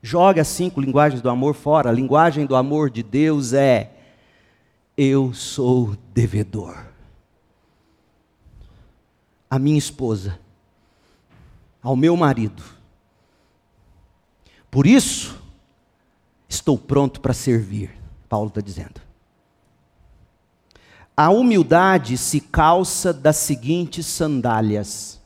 [0.00, 1.90] Joga as cinco linguagens do amor fora.
[1.90, 3.90] A linguagem do amor de Deus é:
[4.96, 6.78] eu sou devedor.
[9.50, 10.45] A minha esposa
[11.86, 12.64] ao meu marido.
[14.68, 15.40] Por isso,
[16.48, 17.92] estou pronto para servir,
[18.28, 19.00] Paulo está dizendo.
[21.16, 25.20] A humildade se calça das seguintes sandálias,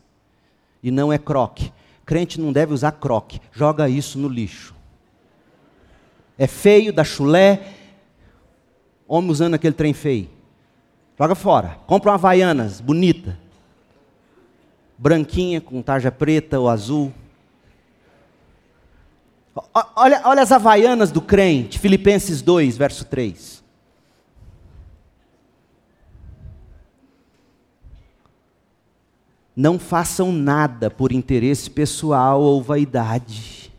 [0.82, 1.72] e não é croque.
[2.04, 4.74] Crente não deve usar croque, joga isso no lixo.
[6.36, 7.72] É feio, dá chulé,
[9.08, 10.28] homem usando aquele trem feio.
[11.18, 11.78] Joga fora.
[11.86, 13.38] Compra uma Havaianas, bonita
[15.00, 17.10] branquinha com tarja preta ou azul.
[19.96, 23.64] Olha, olha as havaianas do crente, Filipenses 2, verso 3.
[29.56, 33.72] Não façam nada por interesse pessoal ou vaidade,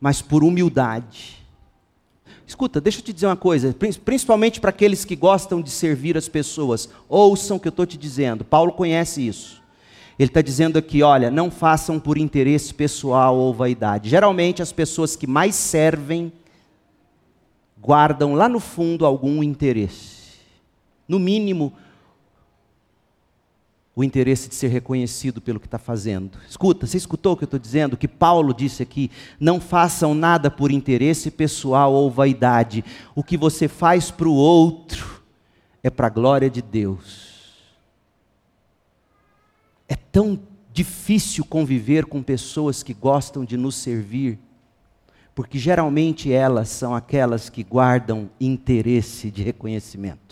[0.00, 1.39] mas por humildade
[2.50, 3.72] Escuta, deixa eu te dizer uma coisa,
[4.04, 7.96] principalmente para aqueles que gostam de servir as pessoas, ouçam o que eu estou te
[7.96, 8.44] dizendo.
[8.44, 9.62] Paulo conhece isso.
[10.18, 14.10] Ele está dizendo aqui: olha, não façam por interesse pessoal ou vaidade.
[14.10, 16.32] Geralmente, as pessoas que mais servem
[17.80, 20.40] guardam lá no fundo algum interesse.
[21.06, 21.72] No mínimo,
[24.00, 26.38] o interesse de ser reconhecido pelo que está fazendo.
[26.48, 27.96] Escuta, você escutou o que eu estou dizendo?
[27.98, 32.82] Que Paulo disse aqui: não façam nada por interesse pessoal ou vaidade.
[33.14, 35.22] O que você faz para o outro
[35.82, 37.28] é para a glória de Deus.
[39.86, 40.40] É tão
[40.72, 44.38] difícil conviver com pessoas que gostam de nos servir,
[45.34, 50.29] porque geralmente elas são aquelas que guardam interesse de reconhecimento.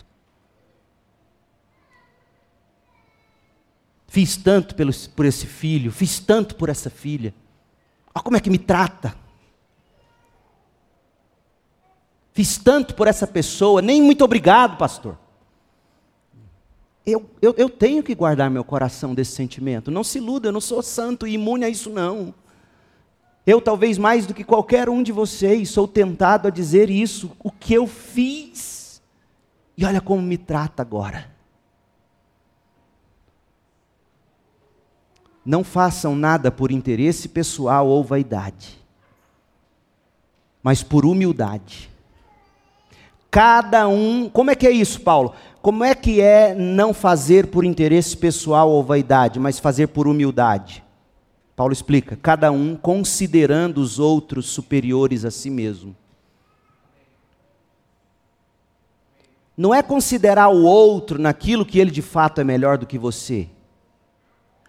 [4.09, 7.31] Fiz tanto pelo, por esse filho, fiz tanto por essa filha.
[8.13, 9.15] Olha como é que me trata.
[12.33, 15.15] Fiz tanto por essa pessoa, nem muito obrigado, pastor.
[17.05, 19.91] Eu, eu, eu tenho que guardar meu coração desse sentimento.
[19.91, 22.33] Não se iluda, eu não sou santo e imune a isso, não.
[23.45, 27.51] Eu, talvez mais do que qualquer um de vocês, sou tentado a dizer isso, o
[27.51, 29.03] que eu fiz.
[29.77, 31.38] E olha como me trata agora.
[35.49, 38.77] Não façam nada por interesse pessoal ou vaidade,
[40.61, 41.89] mas por humildade.
[43.31, 45.33] Cada um, como é que é isso, Paulo?
[45.59, 50.83] Como é que é não fazer por interesse pessoal ou vaidade, mas fazer por humildade?
[51.55, 55.95] Paulo explica: cada um considerando os outros superiores a si mesmo.
[59.57, 63.49] Não é considerar o outro naquilo que ele de fato é melhor do que você.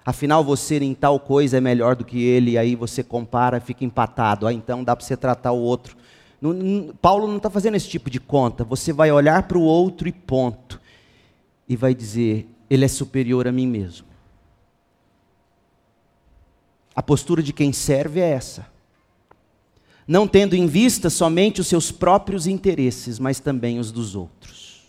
[0.05, 3.85] Afinal, você em tal coisa é melhor do que ele, e aí você compara, fica
[3.85, 4.47] empatado.
[4.47, 5.97] Ah, então dá para você tratar o outro.
[6.41, 8.65] Não, não, Paulo não está fazendo esse tipo de conta.
[8.65, 10.81] Você vai olhar para o outro e ponto.
[11.69, 14.07] E vai dizer: ele é superior a mim mesmo.
[16.95, 18.67] A postura de quem serve é essa.
[20.07, 24.83] Não tendo em vista somente os seus próprios interesses, mas também os dos outros.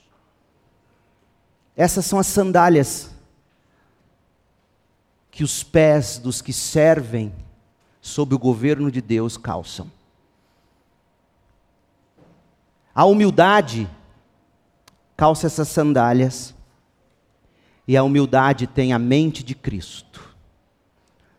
[1.75, 3.11] Essas são as sandálias
[5.31, 7.33] que os pés dos que servem
[8.01, 9.89] sob o governo de Deus calçam.
[12.93, 13.89] A humildade
[15.15, 16.53] calça essas sandálias,
[17.87, 20.35] e a humildade tem a mente de Cristo.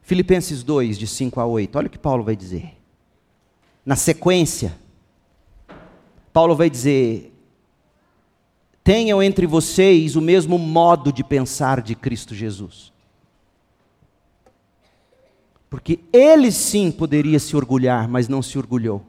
[0.03, 2.77] Filipenses 2, de 5 a 8, olha o que Paulo vai dizer.
[3.85, 4.77] Na sequência,
[6.33, 7.33] Paulo vai dizer:
[8.85, 12.93] tenham entre vocês o mesmo modo de pensar de Cristo Jesus.
[15.73, 19.03] Porque ele sim poderia se orgulhar, mas não se orgulhou.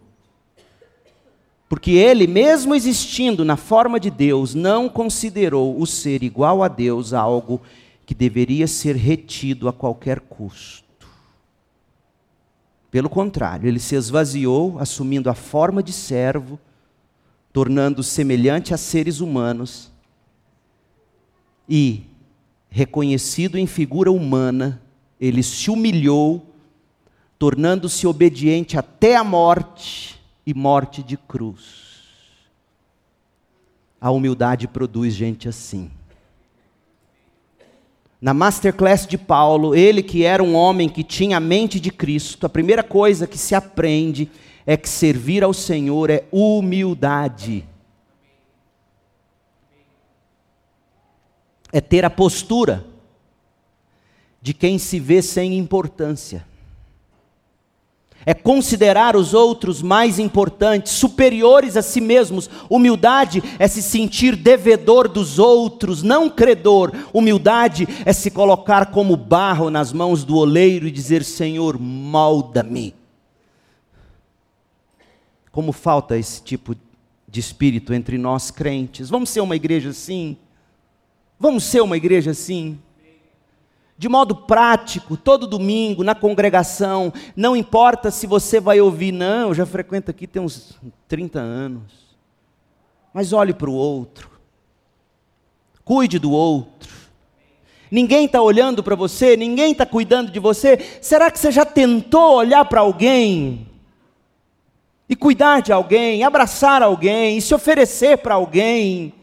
[1.68, 7.11] Porque ele, mesmo existindo na forma de Deus, não considerou o ser igual a Deus
[7.11, 7.59] algo
[8.05, 11.05] que deveria ser retido a qualquer custo.
[12.89, 16.57] Pelo contrário, ele se esvaziou, assumindo a forma de servo,
[17.51, 19.91] tornando-se semelhante a seres humanos
[21.68, 22.03] e,
[22.70, 24.82] reconhecido em figura humana,
[25.20, 26.53] ele se humilhou,
[27.43, 31.99] tornando-se obediente até a morte e morte de cruz.
[33.99, 35.91] A humildade produz gente assim
[38.21, 42.45] na masterclass de Paulo, ele que era um homem que tinha a mente de Cristo,
[42.45, 44.31] a primeira coisa que se aprende
[44.65, 47.67] é que servir ao Senhor é humildade.
[51.73, 52.85] É ter a postura
[54.41, 56.53] de quem se vê sem importância
[58.26, 62.49] é considerar os outros mais importantes, superiores a si mesmos.
[62.69, 66.91] Humildade é se sentir devedor dos outros, não credor.
[67.13, 72.95] Humildade é se colocar como barro nas mãos do oleiro e dizer: Senhor, molda-me.
[75.51, 76.76] Como falta esse tipo
[77.28, 79.09] de espírito entre nós crentes.
[79.09, 80.38] Vamos ser uma igreja assim?
[81.39, 82.80] Vamos ser uma igreja assim?
[83.97, 89.53] De modo prático, todo domingo, na congregação, não importa se você vai ouvir, não, eu
[89.53, 90.77] já frequento aqui tem uns
[91.07, 92.03] 30 anos.
[93.13, 94.29] Mas olhe para o outro,
[95.85, 96.91] cuide do outro.
[97.91, 100.79] Ninguém está olhando para você, ninguém está cuidando de você.
[100.99, 103.67] Será que você já tentou olhar para alguém?
[105.07, 109.13] E cuidar de alguém, abraçar alguém, e se oferecer para alguém?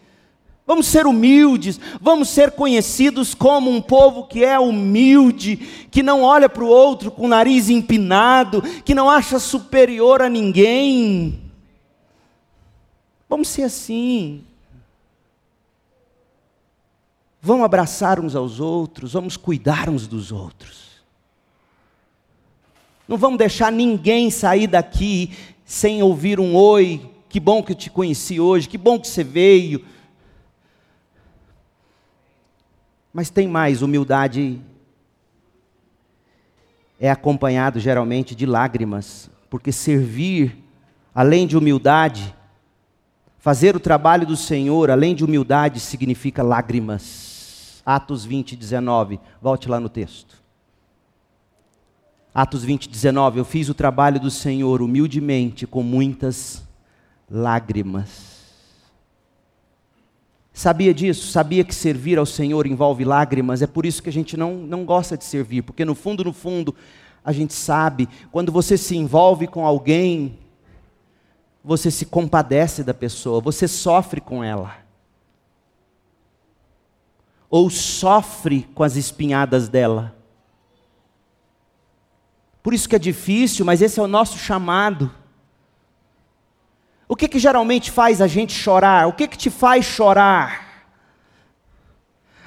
[0.71, 5.57] Vamos ser humildes, vamos ser conhecidos como um povo que é humilde,
[5.91, 10.29] que não olha para o outro com o nariz empinado, que não acha superior a
[10.29, 11.43] ninguém.
[13.29, 14.45] Vamos ser assim.
[17.43, 21.03] Vamos abraçar uns aos outros, vamos cuidar uns dos outros.
[23.09, 25.33] Não vamos deixar ninguém sair daqui
[25.65, 29.25] sem ouvir um oi, que bom que eu te conheci hoje, que bom que você
[29.25, 29.85] veio
[33.13, 34.61] Mas tem mais, humildade
[36.99, 40.63] é acompanhado geralmente de lágrimas, porque servir,
[41.15, 42.35] além de humildade,
[43.39, 47.83] fazer o trabalho do Senhor, além de humildade, significa lágrimas.
[47.85, 50.41] Atos 20, 19, volte lá no texto.
[52.33, 56.63] Atos 20, 19, eu fiz o trabalho do Senhor humildemente, com muitas
[57.29, 58.30] lágrimas.
[60.61, 61.29] Sabia disso?
[61.29, 63.63] Sabia que servir ao Senhor envolve lágrimas?
[63.63, 66.35] É por isso que a gente não, não gosta de servir, porque no fundo, no
[66.35, 66.75] fundo,
[67.25, 70.39] a gente sabe, quando você se envolve com alguém,
[71.65, 74.77] você se compadece da pessoa, você sofre com ela.
[77.49, 80.15] Ou sofre com as espinhadas dela.
[82.63, 85.11] Por isso que é difícil, mas esse é o nosso chamado.
[87.11, 89.09] O que, que geralmente faz a gente chorar?
[89.09, 90.87] O que, que te faz chorar?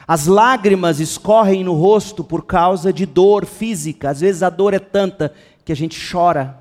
[0.07, 4.09] As lágrimas escorrem no rosto por causa de dor física.
[4.09, 5.33] Às vezes a dor é tanta
[5.65, 6.57] que a gente chora.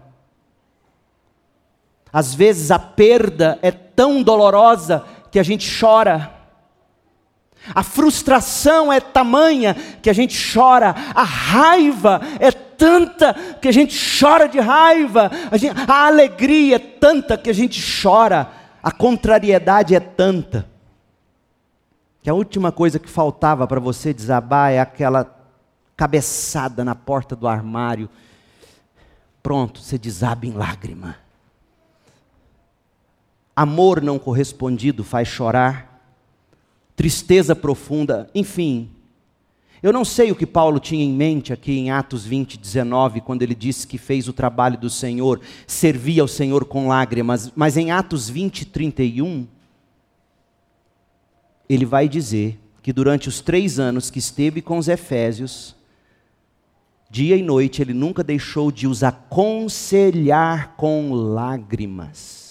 [2.13, 6.35] Às vezes a perda é tão dolorosa que a gente chora.
[7.73, 10.93] A frustração é tamanha que a gente chora.
[11.15, 12.51] A raiva é
[12.83, 15.31] tanta que a gente chora de raiva.
[15.53, 18.51] A, gente, a alegria é tanta que a gente chora.
[18.83, 20.69] A contrariedade é tanta
[22.21, 25.33] que a última coisa que faltava para você desabar é aquela
[25.97, 28.11] cabeçada na porta do armário.
[29.41, 31.17] Pronto, você desaba em lágrima.
[33.55, 36.03] Amor não correspondido faz chorar,
[36.97, 38.91] tristeza profunda, enfim.
[39.83, 43.43] Eu não sei o que Paulo tinha em mente aqui em Atos 20, 19, quando
[43.43, 47.91] ele disse que fez o trabalho do Senhor, servia ao Senhor com lágrimas, mas em
[47.91, 49.45] Atos 20, 31,
[51.69, 55.75] ele vai dizer que durante os três anos que esteve com os Efésios,
[57.11, 62.42] dia e noite, ele nunca deixou de os aconselhar com lágrimas.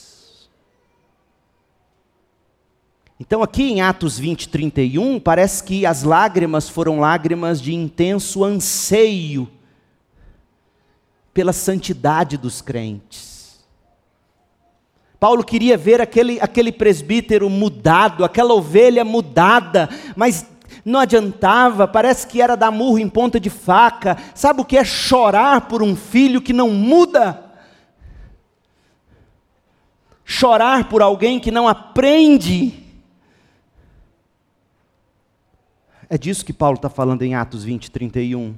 [3.22, 9.48] Então, aqui em Atos 20, 31, parece que as lágrimas foram lágrimas de intenso anseio
[11.32, 13.64] pela santidade dos crentes.
[15.20, 20.48] Paulo queria ver aquele, aquele presbítero mudado, aquela ovelha mudada, mas
[20.84, 24.18] não adiantava, parece que era dar murro em ponta de faca.
[24.34, 27.40] Sabe o que é chorar por um filho que não muda?
[30.26, 32.81] Chorar por alguém que não aprende.
[36.14, 38.54] É disso que Paulo está falando em Atos 20, 31.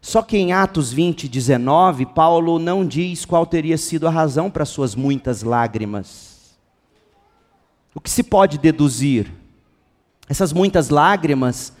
[0.00, 4.64] Só que em Atos 20, 19, Paulo não diz qual teria sido a razão para
[4.64, 6.58] suas muitas lágrimas.
[7.94, 9.32] O que se pode deduzir?
[10.28, 11.72] Essas muitas lágrimas,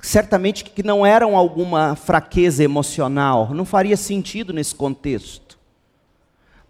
[0.00, 5.58] certamente que não eram alguma fraqueza emocional, não faria sentido nesse contexto.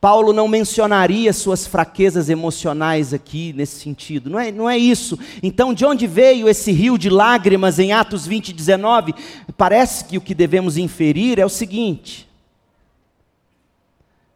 [0.01, 5.19] Paulo não mencionaria suas fraquezas emocionais aqui nesse sentido, não é, não é isso.
[5.43, 9.15] Então, de onde veio esse rio de lágrimas em Atos 20, 19?
[9.59, 12.27] Parece que o que devemos inferir é o seguinte: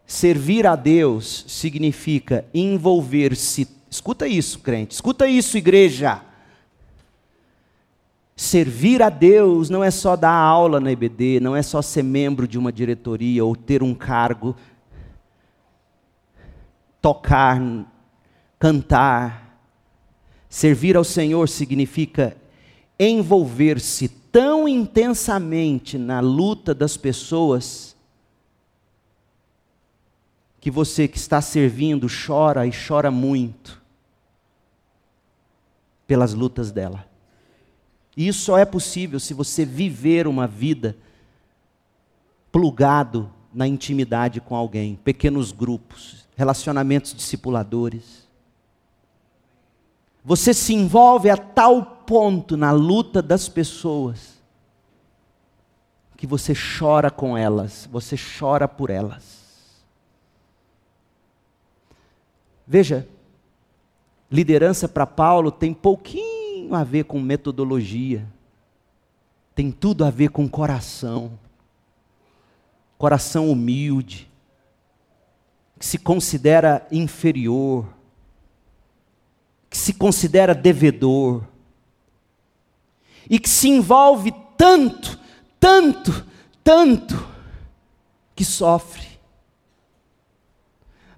[0.06, 3.66] servir a Deus significa envolver-se.
[3.90, 6.20] Escuta isso, crente, escuta isso, igreja.
[8.36, 12.48] Servir a Deus não é só dar aula na EBD, não é só ser membro
[12.48, 14.56] de uma diretoria ou ter um cargo
[17.04, 17.60] tocar,
[18.58, 19.60] cantar.
[20.48, 22.34] Servir ao Senhor significa
[22.98, 27.94] envolver-se tão intensamente na luta das pessoas
[30.58, 33.82] que você que está servindo chora e chora muito
[36.06, 37.06] pelas lutas dela.
[38.16, 40.96] E isso só é possível se você viver uma vida
[42.50, 48.28] plugado na intimidade com alguém, pequenos grupos, relacionamentos discipuladores.
[50.24, 54.34] Você se envolve a tal ponto na luta das pessoas
[56.16, 59.44] que você chora com elas, você chora por elas.
[62.66, 63.06] Veja,
[64.30, 68.26] liderança para Paulo tem pouquinho a ver com metodologia,
[69.54, 71.38] tem tudo a ver com coração,
[72.96, 74.30] coração humilde,
[75.84, 77.86] que se considera inferior,
[79.68, 81.46] que se considera devedor,
[83.28, 85.20] e que se envolve tanto,
[85.60, 86.26] tanto,
[86.62, 87.28] tanto,
[88.34, 89.06] que sofre.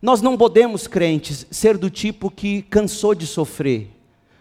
[0.03, 3.96] Nós não podemos, crentes, ser do tipo que cansou de sofrer.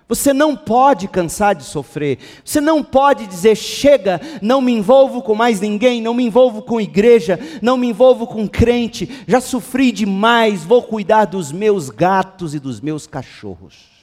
[0.07, 2.19] Você não pode cansar de sofrer.
[2.43, 6.79] Você não pode dizer: chega, não me envolvo com mais ninguém, não me envolvo com
[6.79, 9.23] igreja, não me envolvo com crente.
[9.27, 13.95] Já sofri demais, vou cuidar dos meus gatos e dos meus cachorros.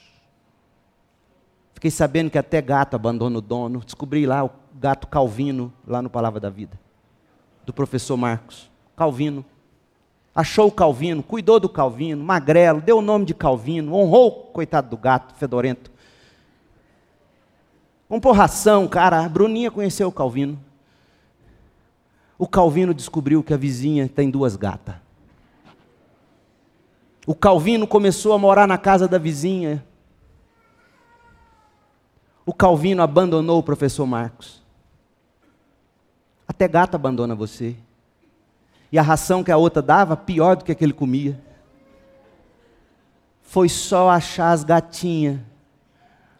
[1.73, 3.79] Fiquei sabendo que até gato abandona o dono.
[3.79, 6.77] Descobri lá o gato Calvino, lá no Palavra da Vida,
[7.65, 8.69] do professor Marcos.
[8.95, 9.45] Calvino.
[10.35, 14.89] Achou o Calvino, cuidou do Calvino, magrelo, deu o nome de Calvino, honrou o coitado
[14.89, 15.92] do gato fedorento.
[18.13, 19.25] Comprou ração, cara.
[19.25, 20.59] A Bruninha conheceu o Calvino.
[22.37, 24.93] O Calvino descobriu que a vizinha tem duas gatas.
[27.25, 29.83] O Calvino começou a morar na casa da vizinha.
[32.45, 34.61] O Calvino abandonou o professor Marcos.
[36.47, 37.75] Até gato abandona você.
[38.91, 41.41] E a ração que a outra dava, pior do que a que ele comia.
[43.41, 45.39] Foi só achar as gatinhas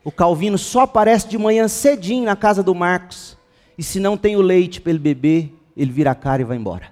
[0.04, 3.38] O Calvino só aparece de manhã cedinho na casa do Marcos.
[3.78, 6.58] E se não tem o leite para ele beber, ele vira a cara e vai
[6.58, 6.91] embora.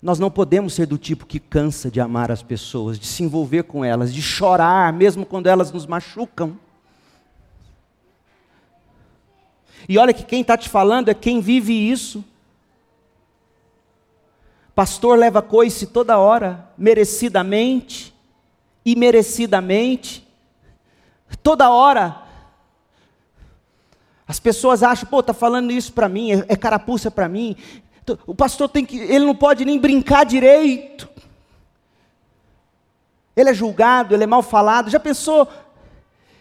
[0.00, 3.62] Nós não podemos ser do tipo que cansa de amar as pessoas, de se envolver
[3.62, 6.58] com elas, de chorar, mesmo quando elas nos machucam.
[9.88, 12.24] E olha que quem está te falando é quem vive isso.
[14.74, 18.13] Pastor leva coice toda hora, merecidamente,
[18.84, 20.26] imerecidamente,
[21.42, 22.22] toda hora.
[24.26, 27.56] As pessoas acham, pô, está falando isso para mim, é, é carapuça para mim.
[28.26, 31.08] O pastor tem que, ele não pode nem brincar direito.
[33.36, 34.90] Ele é julgado, ele é mal falado.
[34.90, 35.48] Já pensou?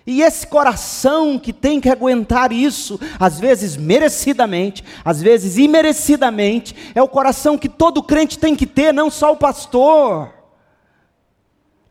[0.05, 7.01] E esse coração que tem que aguentar isso, às vezes merecidamente, às vezes imerecidamente, é
[7.01, 10.42] o coração que todo crente tem que ter, não só o pastor.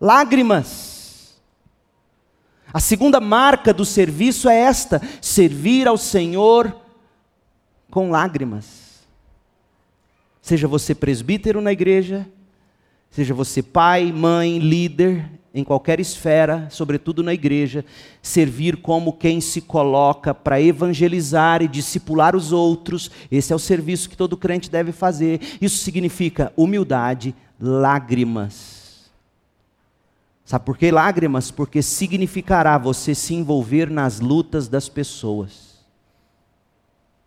[0.02, 1.40] Lágrimas.
[2.74, 6.76] A segunda marca do serviço é esta: servir ao Senhor
[7.88, 9.04] com lágrimas.
[10.40, 12.26] Seja você presbítero na igreja,
[13.12, 17.84] seja você pai, mãe, líder, em qualquer esfera, sobretudo na igreja,
[18.20, 23.08] servir como quem se coloca para evangelizar e discipular os outros.
[23.30, 25.40] Esse é o serviço que todo crente deve fazer.
[25.60, 28.81] Isso significa humildade, lágrimas.
[30.52, 31.50] Sabe por que lágrimas?
[31.50, 35.72] Porque significará você se envolver nas lutas das pessoas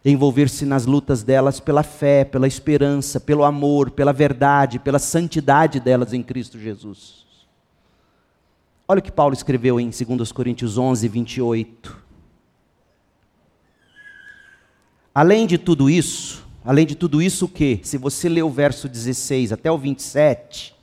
[0.08, 6.14] envolver-se nas lutas delas pela fé, pela esperança, pelo amor, pela verdade, pela santidade delas
[6.14, 7.26] em Cristo Jesus.
[8.88, 11.98] Olha o que Paulo escreveu em 2 Coríntios 11, 28.
[15.16, 17.80] Além de tudo isso, além de tudo isso o que?
[17.82, 20.75] Se você ler o verso 16 até o 27,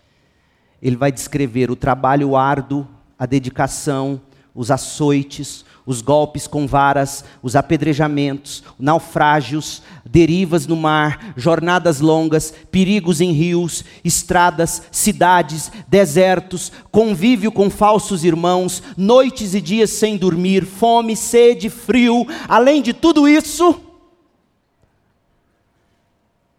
[0.83, 4.20] ele vai descrever o trabalho árduo, a dedicação,
[4.53, 13.20] os açoites, os golpes com varas, os apedrejamentos, naufrágios, derivas no mar, jornadas longas, perigos
[13.20, 21.16] em rios, estradas, cidades, desertos, convívio com falsos irmãos, noites e dias sem dormir, fome,
[21.16, 22.26] sede, frio.
[22.49, 23.80] Além de tudo isso,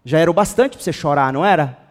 [0.04, 1.83] já era o bastante para você chorar, não era?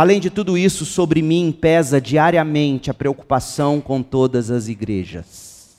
[0.00, 5.76] Além de tudo isso, sobre mim pesa diariamente a preocupação com todas as igrejas.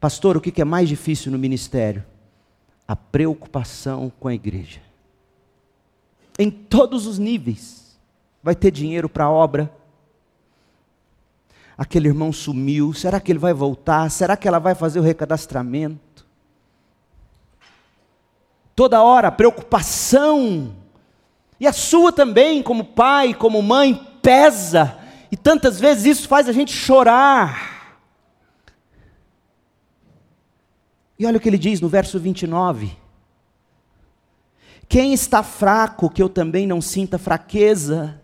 [0.00, 2.02] Pastor, o que é mais difícil no ministério?
[2.88, 4.80] A preocupação com a igreja.
[6.38, 7.94] Em todos os níveis.
[8.42, 9.70] Vai ter dinheiro para a obra?
[11.76, 14.10] Aquele irmão sumiu, será que ele vai voltar?
[14.10, 16.26] Será que ela vai fazer o recadastramento?
[18.74, 20.80] Toda hora, preocupação.
[21.62, 24.98] E a sua também, como pai, como mãe, pesa.
[25.30, 28.02] E tantas vezes isso faz a gente chorar.
[31.16, 32.98] E olha o que ele diz no verso 29.
[34.88, 38.20] Quem está fraco, que eu também não sinta fraqueza.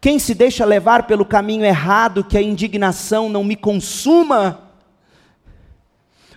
[0.00, 4.68] Quem se deixa levar pelo caminho errado, que a indignação não me consuma.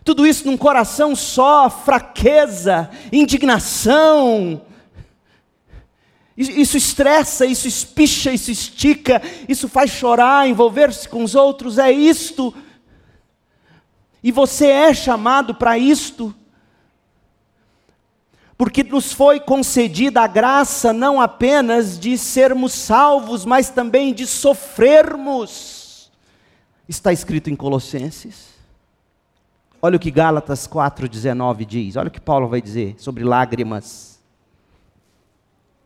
[0.04, 4.66] Tudo isso num coração só, fraqueza, indignação.
[6.38, 12.54] Isso estressa, isso espicha, isso estica, isso faz chorar, envolver-se com os outros, é isto
[14.28, 16.36] e você é chamado para isto.
[18.58, 26.12] Porque nos foi concedida a graça não apenas de sermos salvos, mas também de sofrermos.
[26.90, 28.48] Está escrito em Colossenses.
[29.80, 31.96] Olha o que Gálatas 4,19 diz.
[31.96, 34.16] Olha o que Paulo vai dizer sobre lágrimas.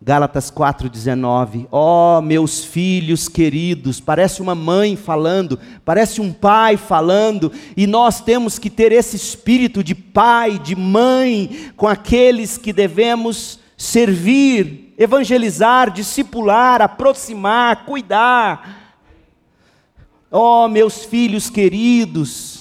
[0.03, 1.67] Gálatas 4,19.
[1.71, 8.19] Ó oh, meus filhos queridos, parece uma mãe falando, parece um pai falando, e nós
[8.19, 15.91] temos que ter esse espírito de pai, de mãe, com aqueles que devemos servir, evangelizar,
[15.91, 18.97] discipular, aproximar, cuidar.
[20.31, 22.60] Ó oh, meus filhos queridos,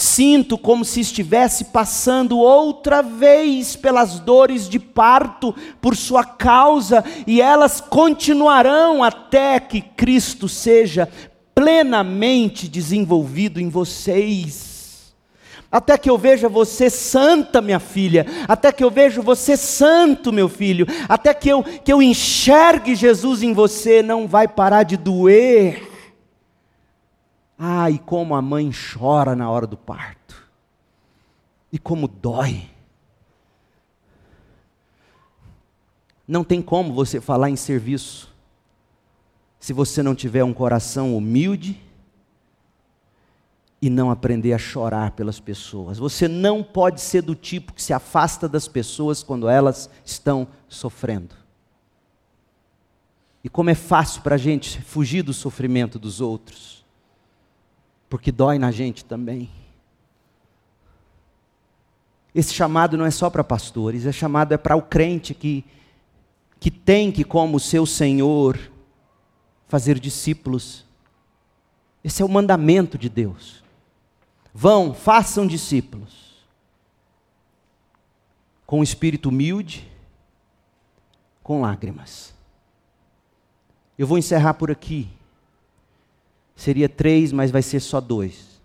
[0.00, 7.42] Sinto como se estivesse passando outra vez pelas dores de parto por sua causa, e
[7.42, 11.08] elas continuarão até que Cristo seja
[11.52, 15.12] plenamente desenvolvido em vocês.
[15.68, 20.48] Até que eu veja você santa, minha filha, até que eu veja você santo, meu
[20.48, 25.97] filho, até que eu, que eu enxergue Jesus em você, não vai parar de doer
[27.58, 30.46] ah, e como a mãe chora na hora do parto.
[31.72, 32.70] E como dói.
[36.26, 38.32] Não tem como você falar em serviço
[39.58, 41.82] se você não tiver um coração humilde
[43.80, 45.98] e não aprender a chorar pelas pessoas.
[45.98, 51.34] Você não pode ser do tipo que se afasta das pessoas quando elas estão sofrendo.
[53.42, 56.77] E como é fácil para a gente fugir do sofrimento dos outros,
[58.08, 59.50] porque dói na gente também.
[62.34, 65.64] Esse chamado não é só para pastores, esse chamado é para o crente que,
[66.60, 68.58] que tem que, como seu Senhor,
[69.66, 70.84] fazer discípulos.
[72.02, 73.62] Esse é o mandamento de Deus.
[74.54, 76.46] Vão, façam discípulos.
[78.66, 79.90] Com espírito humilde,
[81.42, 82.34] com lágrimas.
[83.98, 85.08] Eu vou encerrar por aqui.
[86.58, 88.60] Seria três, mas vai ser só dois.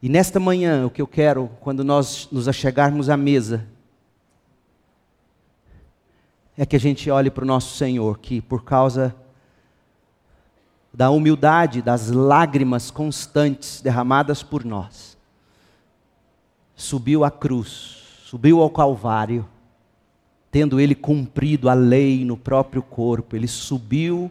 [0.00, 3.66] E nesta manhã, o que eu quero, quando nós nos achegarmos à mesa,
[6.56, 9.12] é que a gente olhe para o nosso Senhor, que por causa
[10.94, 15.18] da humildade, das lágrimas constantes derramadas por nós,
[16.76, 19.44] subiu à cruz, subiu ao Calvário,
[20.48, 24.30] tendo ele cumprido a lei no próprio corpo, ele subiu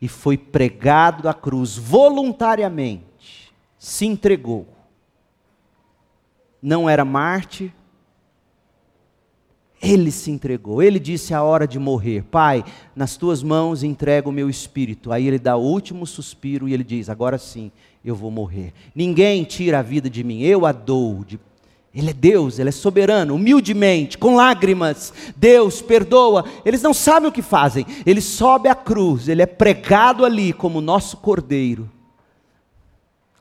[0.00, 4.66] e foi pregado à cruz voluntariamente, se entregou.
[6.62, 7.72] Não era Marte,
[9.82, 12.62] ele se entregou, ele disse a hora de morrer: Pai,
[12.94, 15.10] nas tuas mãos entrego o meu espírito.
[15.10, 17.72] Aí ele dá o último suspiro e ele diz: Agora sim,
[18.04, 18.74] eu vou morrer.
[18.94, 21.24] Ninguém tira a vida de mim, eu a dou.
[21.92, 25.12] Ele é Deus, ele é soberano, humildemente, com lágrimas.
[25.36, 26.44] Deus perdoa.
[26.64, 27.84] Eles não sabem o que fazem.
[28.06, 31.90] Ele sobe a cruz, ele é pregado ali como nosso cordeiro.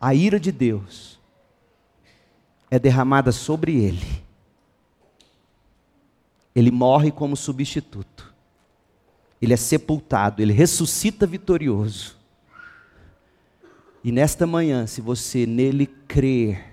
[0.01, 1.19] A ira de Deus
[2.71, 4.29] é derramada sobre ele
[6.59, 8.33] ele morre como substituto.
[9.41, 12.17] Ele é sepultado, ele ressuscita vitorioso.
[14.03, 16.68] E nesta manhã, se você nele crer,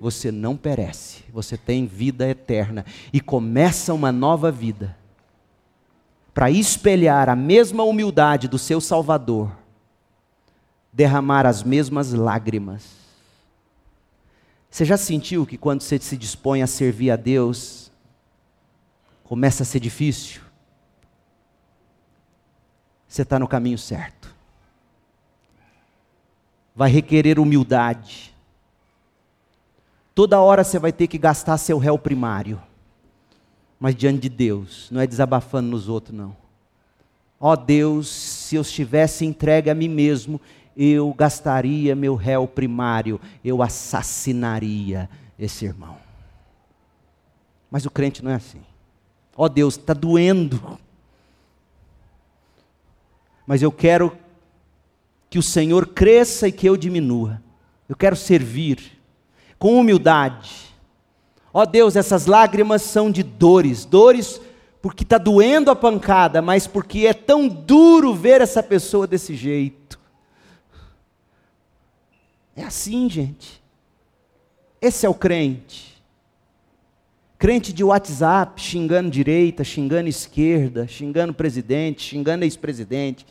[0.00, 4.96] você não perece, você tem vida eterna e começa uma nova vida.
[6.32, 9.50] Para espelhar a mesma humildade do seu Salvador,
[10.92, 12.86] derramar as mesmas lágrimas.
[14.70, 17.90] Você já sentiu que quando você se dispõe a servir a Deus,
[19.24, 20.42] começa a ser difícil,
[23.08, 24.34] você está no caminho certo.
[26.76, 28.34] Vai requerer humildade.
[30.18, 32.60] Toda hora você vai ter que gastar seu réu primário.
[33.78, 36.36] Mas diante de Deus, não é desabafando nos outros, não.
[37.38, 40.40] Ó oh Deus, se eu estivesse entregue a mim mesmo,
[40.76, 45.08] eu gastaria meu réu primário, eu assassinaria
[45.38, 45.96] esse irmão.
[47.70, 48.62] Mas o crente não é assim.
[49.36, 50.80] Ó oh, Deus, está doendo.
[53.46, 54.18] Mas eu quero
[55.30, 57.40] que o Senhor cresça e que eu diminua.
[57.88, 58.97] Eu quero servir
[59.58, 60.74] com humildade.
[61.52, 64.40] Ó oh, Deus, essas lágrimas são de dores, dores
[64.80, 69.98] porque está doendo a pancada, mas porque é tão duro ver essa pessoa desse jeito.
[72.54, 73.62] É assim, gente.
[74.80, 76.02] Esse é o crente.
[77.38, 83.26] Crente de WhatsApp xingando direita, xingando esquerda, xingando presidente, xingando ex-presidente.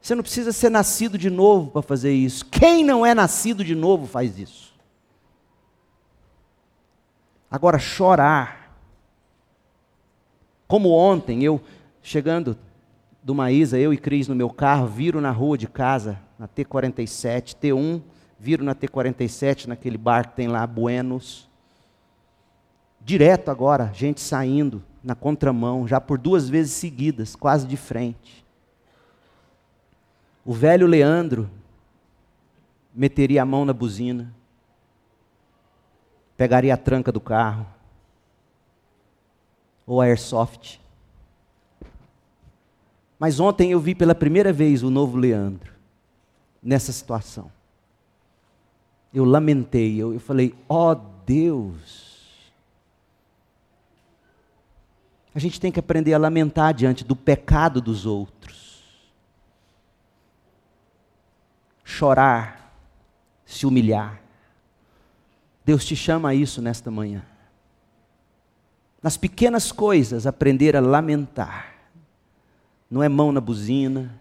[0.00, 2.44] Você não precisa ser nascido de novo para fazer isso.
[2.46, 4.63] Quem não é nascido de novo faz isso.
[7.54, 8.76] Agora, chorar.
[10.66, 11.60] Como ontem, eu
[12.02, 12.58] chegando
[13.22, 17.54] do Maísa, eu e Cris no meu carro, viro na rua de casa, na T47,
[17.54, 18.02] T1,
[18.40, 21.48] viro na T47, naquele bar que tem lá, Buenos.
[23.00, 28.44] Direto agora, gente saindo na contramão, já por duas vezes seguidas, quase de frente.
[30.44, 31.48] O velho Leandro
[32.92, 34.34] meteria a mão na buzina,
[36.36, 37.66] pegaria a tranca do carro,
[39.86, 40.80] ou a airsoft.
[43.18, 45.72] Mas ontem eu vi pela primeira vez o novo Leandro,
[46.62, 47.50] nessa situação.
[49.12, 52.14] Eu lamentei, eu, eu falei: ó oh, Deus,
[55.34, 58.80] A gente tem que aprender a lamentar diante do pecado dos outros.
[61.82, 62.72] Chorar,
[63.44, 64.20] se humilhar.
[65.64, 67.24] Deus te chama a isso nesta manhã.
[69.02, 71.74] Nas pequenas coisas, aprender a lamentar.
[72.90, 74.20] Não é mão na buzina,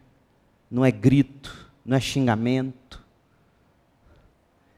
[0.70, 3.02] não é grito, não é xingamento.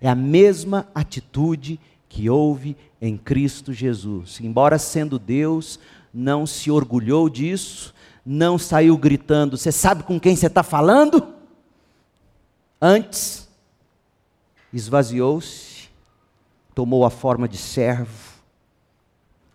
[0.02, 4.40] É a mesma atitude que houve em Cristo Jesus.
[4.42, 5.80] Embora sendo Deus,
[6.14, 7.94] não se orgulhou disso,
[8.26, 11.34] não saiu gritando: Você sabe com quem você está falando?
[12.82, 13.48] Antes,
[14.72, 15.75] esvaziou-se,
[16.76, 18.36] tomou a forma de servo.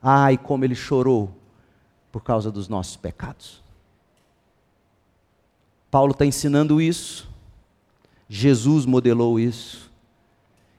[0.02, 1.36] Ai, como ele chorou
[2.10, 3.62] por causa dos nossos pecados.
[5.90, 7.28] Paulo está ensinando isso,
[8.28, 9.90] Jesus modelou isso,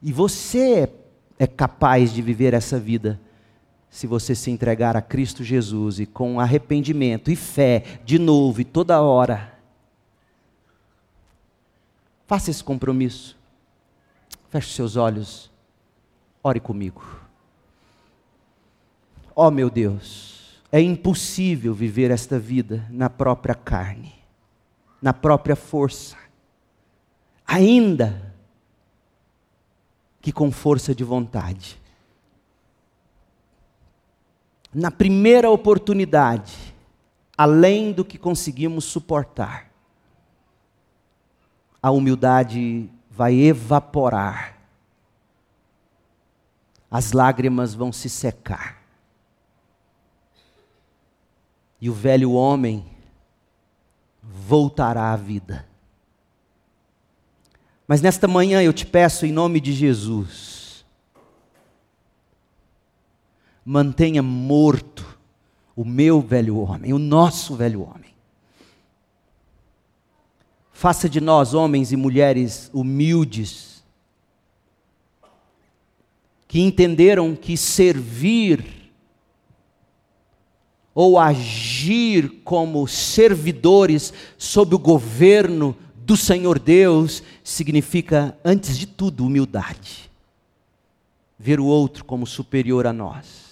[0.02, 0.92] e você
[1.38, 3.20] é capaz de viver essa vida
[3.90, 8.64] se você se entregar a Cristo Jesus e com arrependimento e fé, de novo e
[8.64, 9.54] toda hora.
[12.26, 13.38] Faça esse compromisso.
[14.50, 15.51] Feche seus olhos.
[16.44, 17.04] Ore comigo.
[19.36, 24.14] Ó oh, meu Deus, é impossível viver esta vida na própria carne,
[25.02, 26.18] na própria força.
[27.46, 28.34] Ainda
[30.22, 31.82] que com força de vontade
[34.74, 36.74] na primeira oportunidade,
[37.38, 39.70] além do que conseguimos suportar,
[41.84, 44.58] a humildade vai evaporar,
[46.92, 48.84] as lágrimas vão se secar,
[51.80, 52.86] e o velho homem
[54.22, 55.66] voltará à vida.
[57.88, 60.86] Mas nesta manhã eu te peço, em nome de Jesus,
[63.66, 65.18] mantenha morto
[65.76, 68.12] o meu velho homem, o nosso velho homem.
[70.72, 73.71] Faça de nós homens e mulheres humildes,
[76.52, 78.92] que entenderam que servir
[80.94, 90.12] ou agir como servidores sob o governo do Senhor Deus significa, antes de tudo, humildade.
[91.40, 93.50] Ver o outro como superior a nós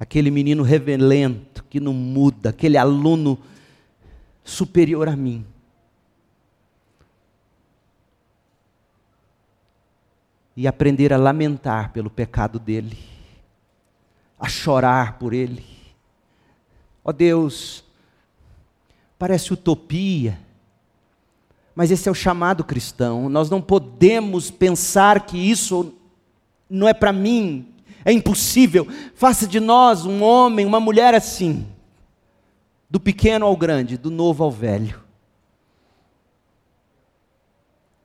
[0.00, 3.38] aquele menino revelento que não muda, aquele aluno
[4.42, 5.44] superior a mim.
[10.56, 12.98] E aprender a lamentar pelo pecado dele,
[14.38, 15.64] a chorar por ele.
[17.04, 17.82] Ó oh Deus,
[19.18, 20.38] parece utopia,
[21.74, 23.28] mas esse é o chamado cristão.
[23.28, 25.94] Nós não podemos pensar que isso
[26.68, 27.66] não é para mim,
[28.04, 28.86] é impossível.
[29.14, 31.66] Faça de nós um homem, uma mulher assim,
[32.90, 35.01] do pequeno ao grande, do novo ao velho.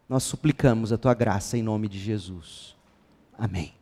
[0.07, 2.75] Nós suplicamos a tua graça em nome de Jesus.
[3.37, 3.76] Amém.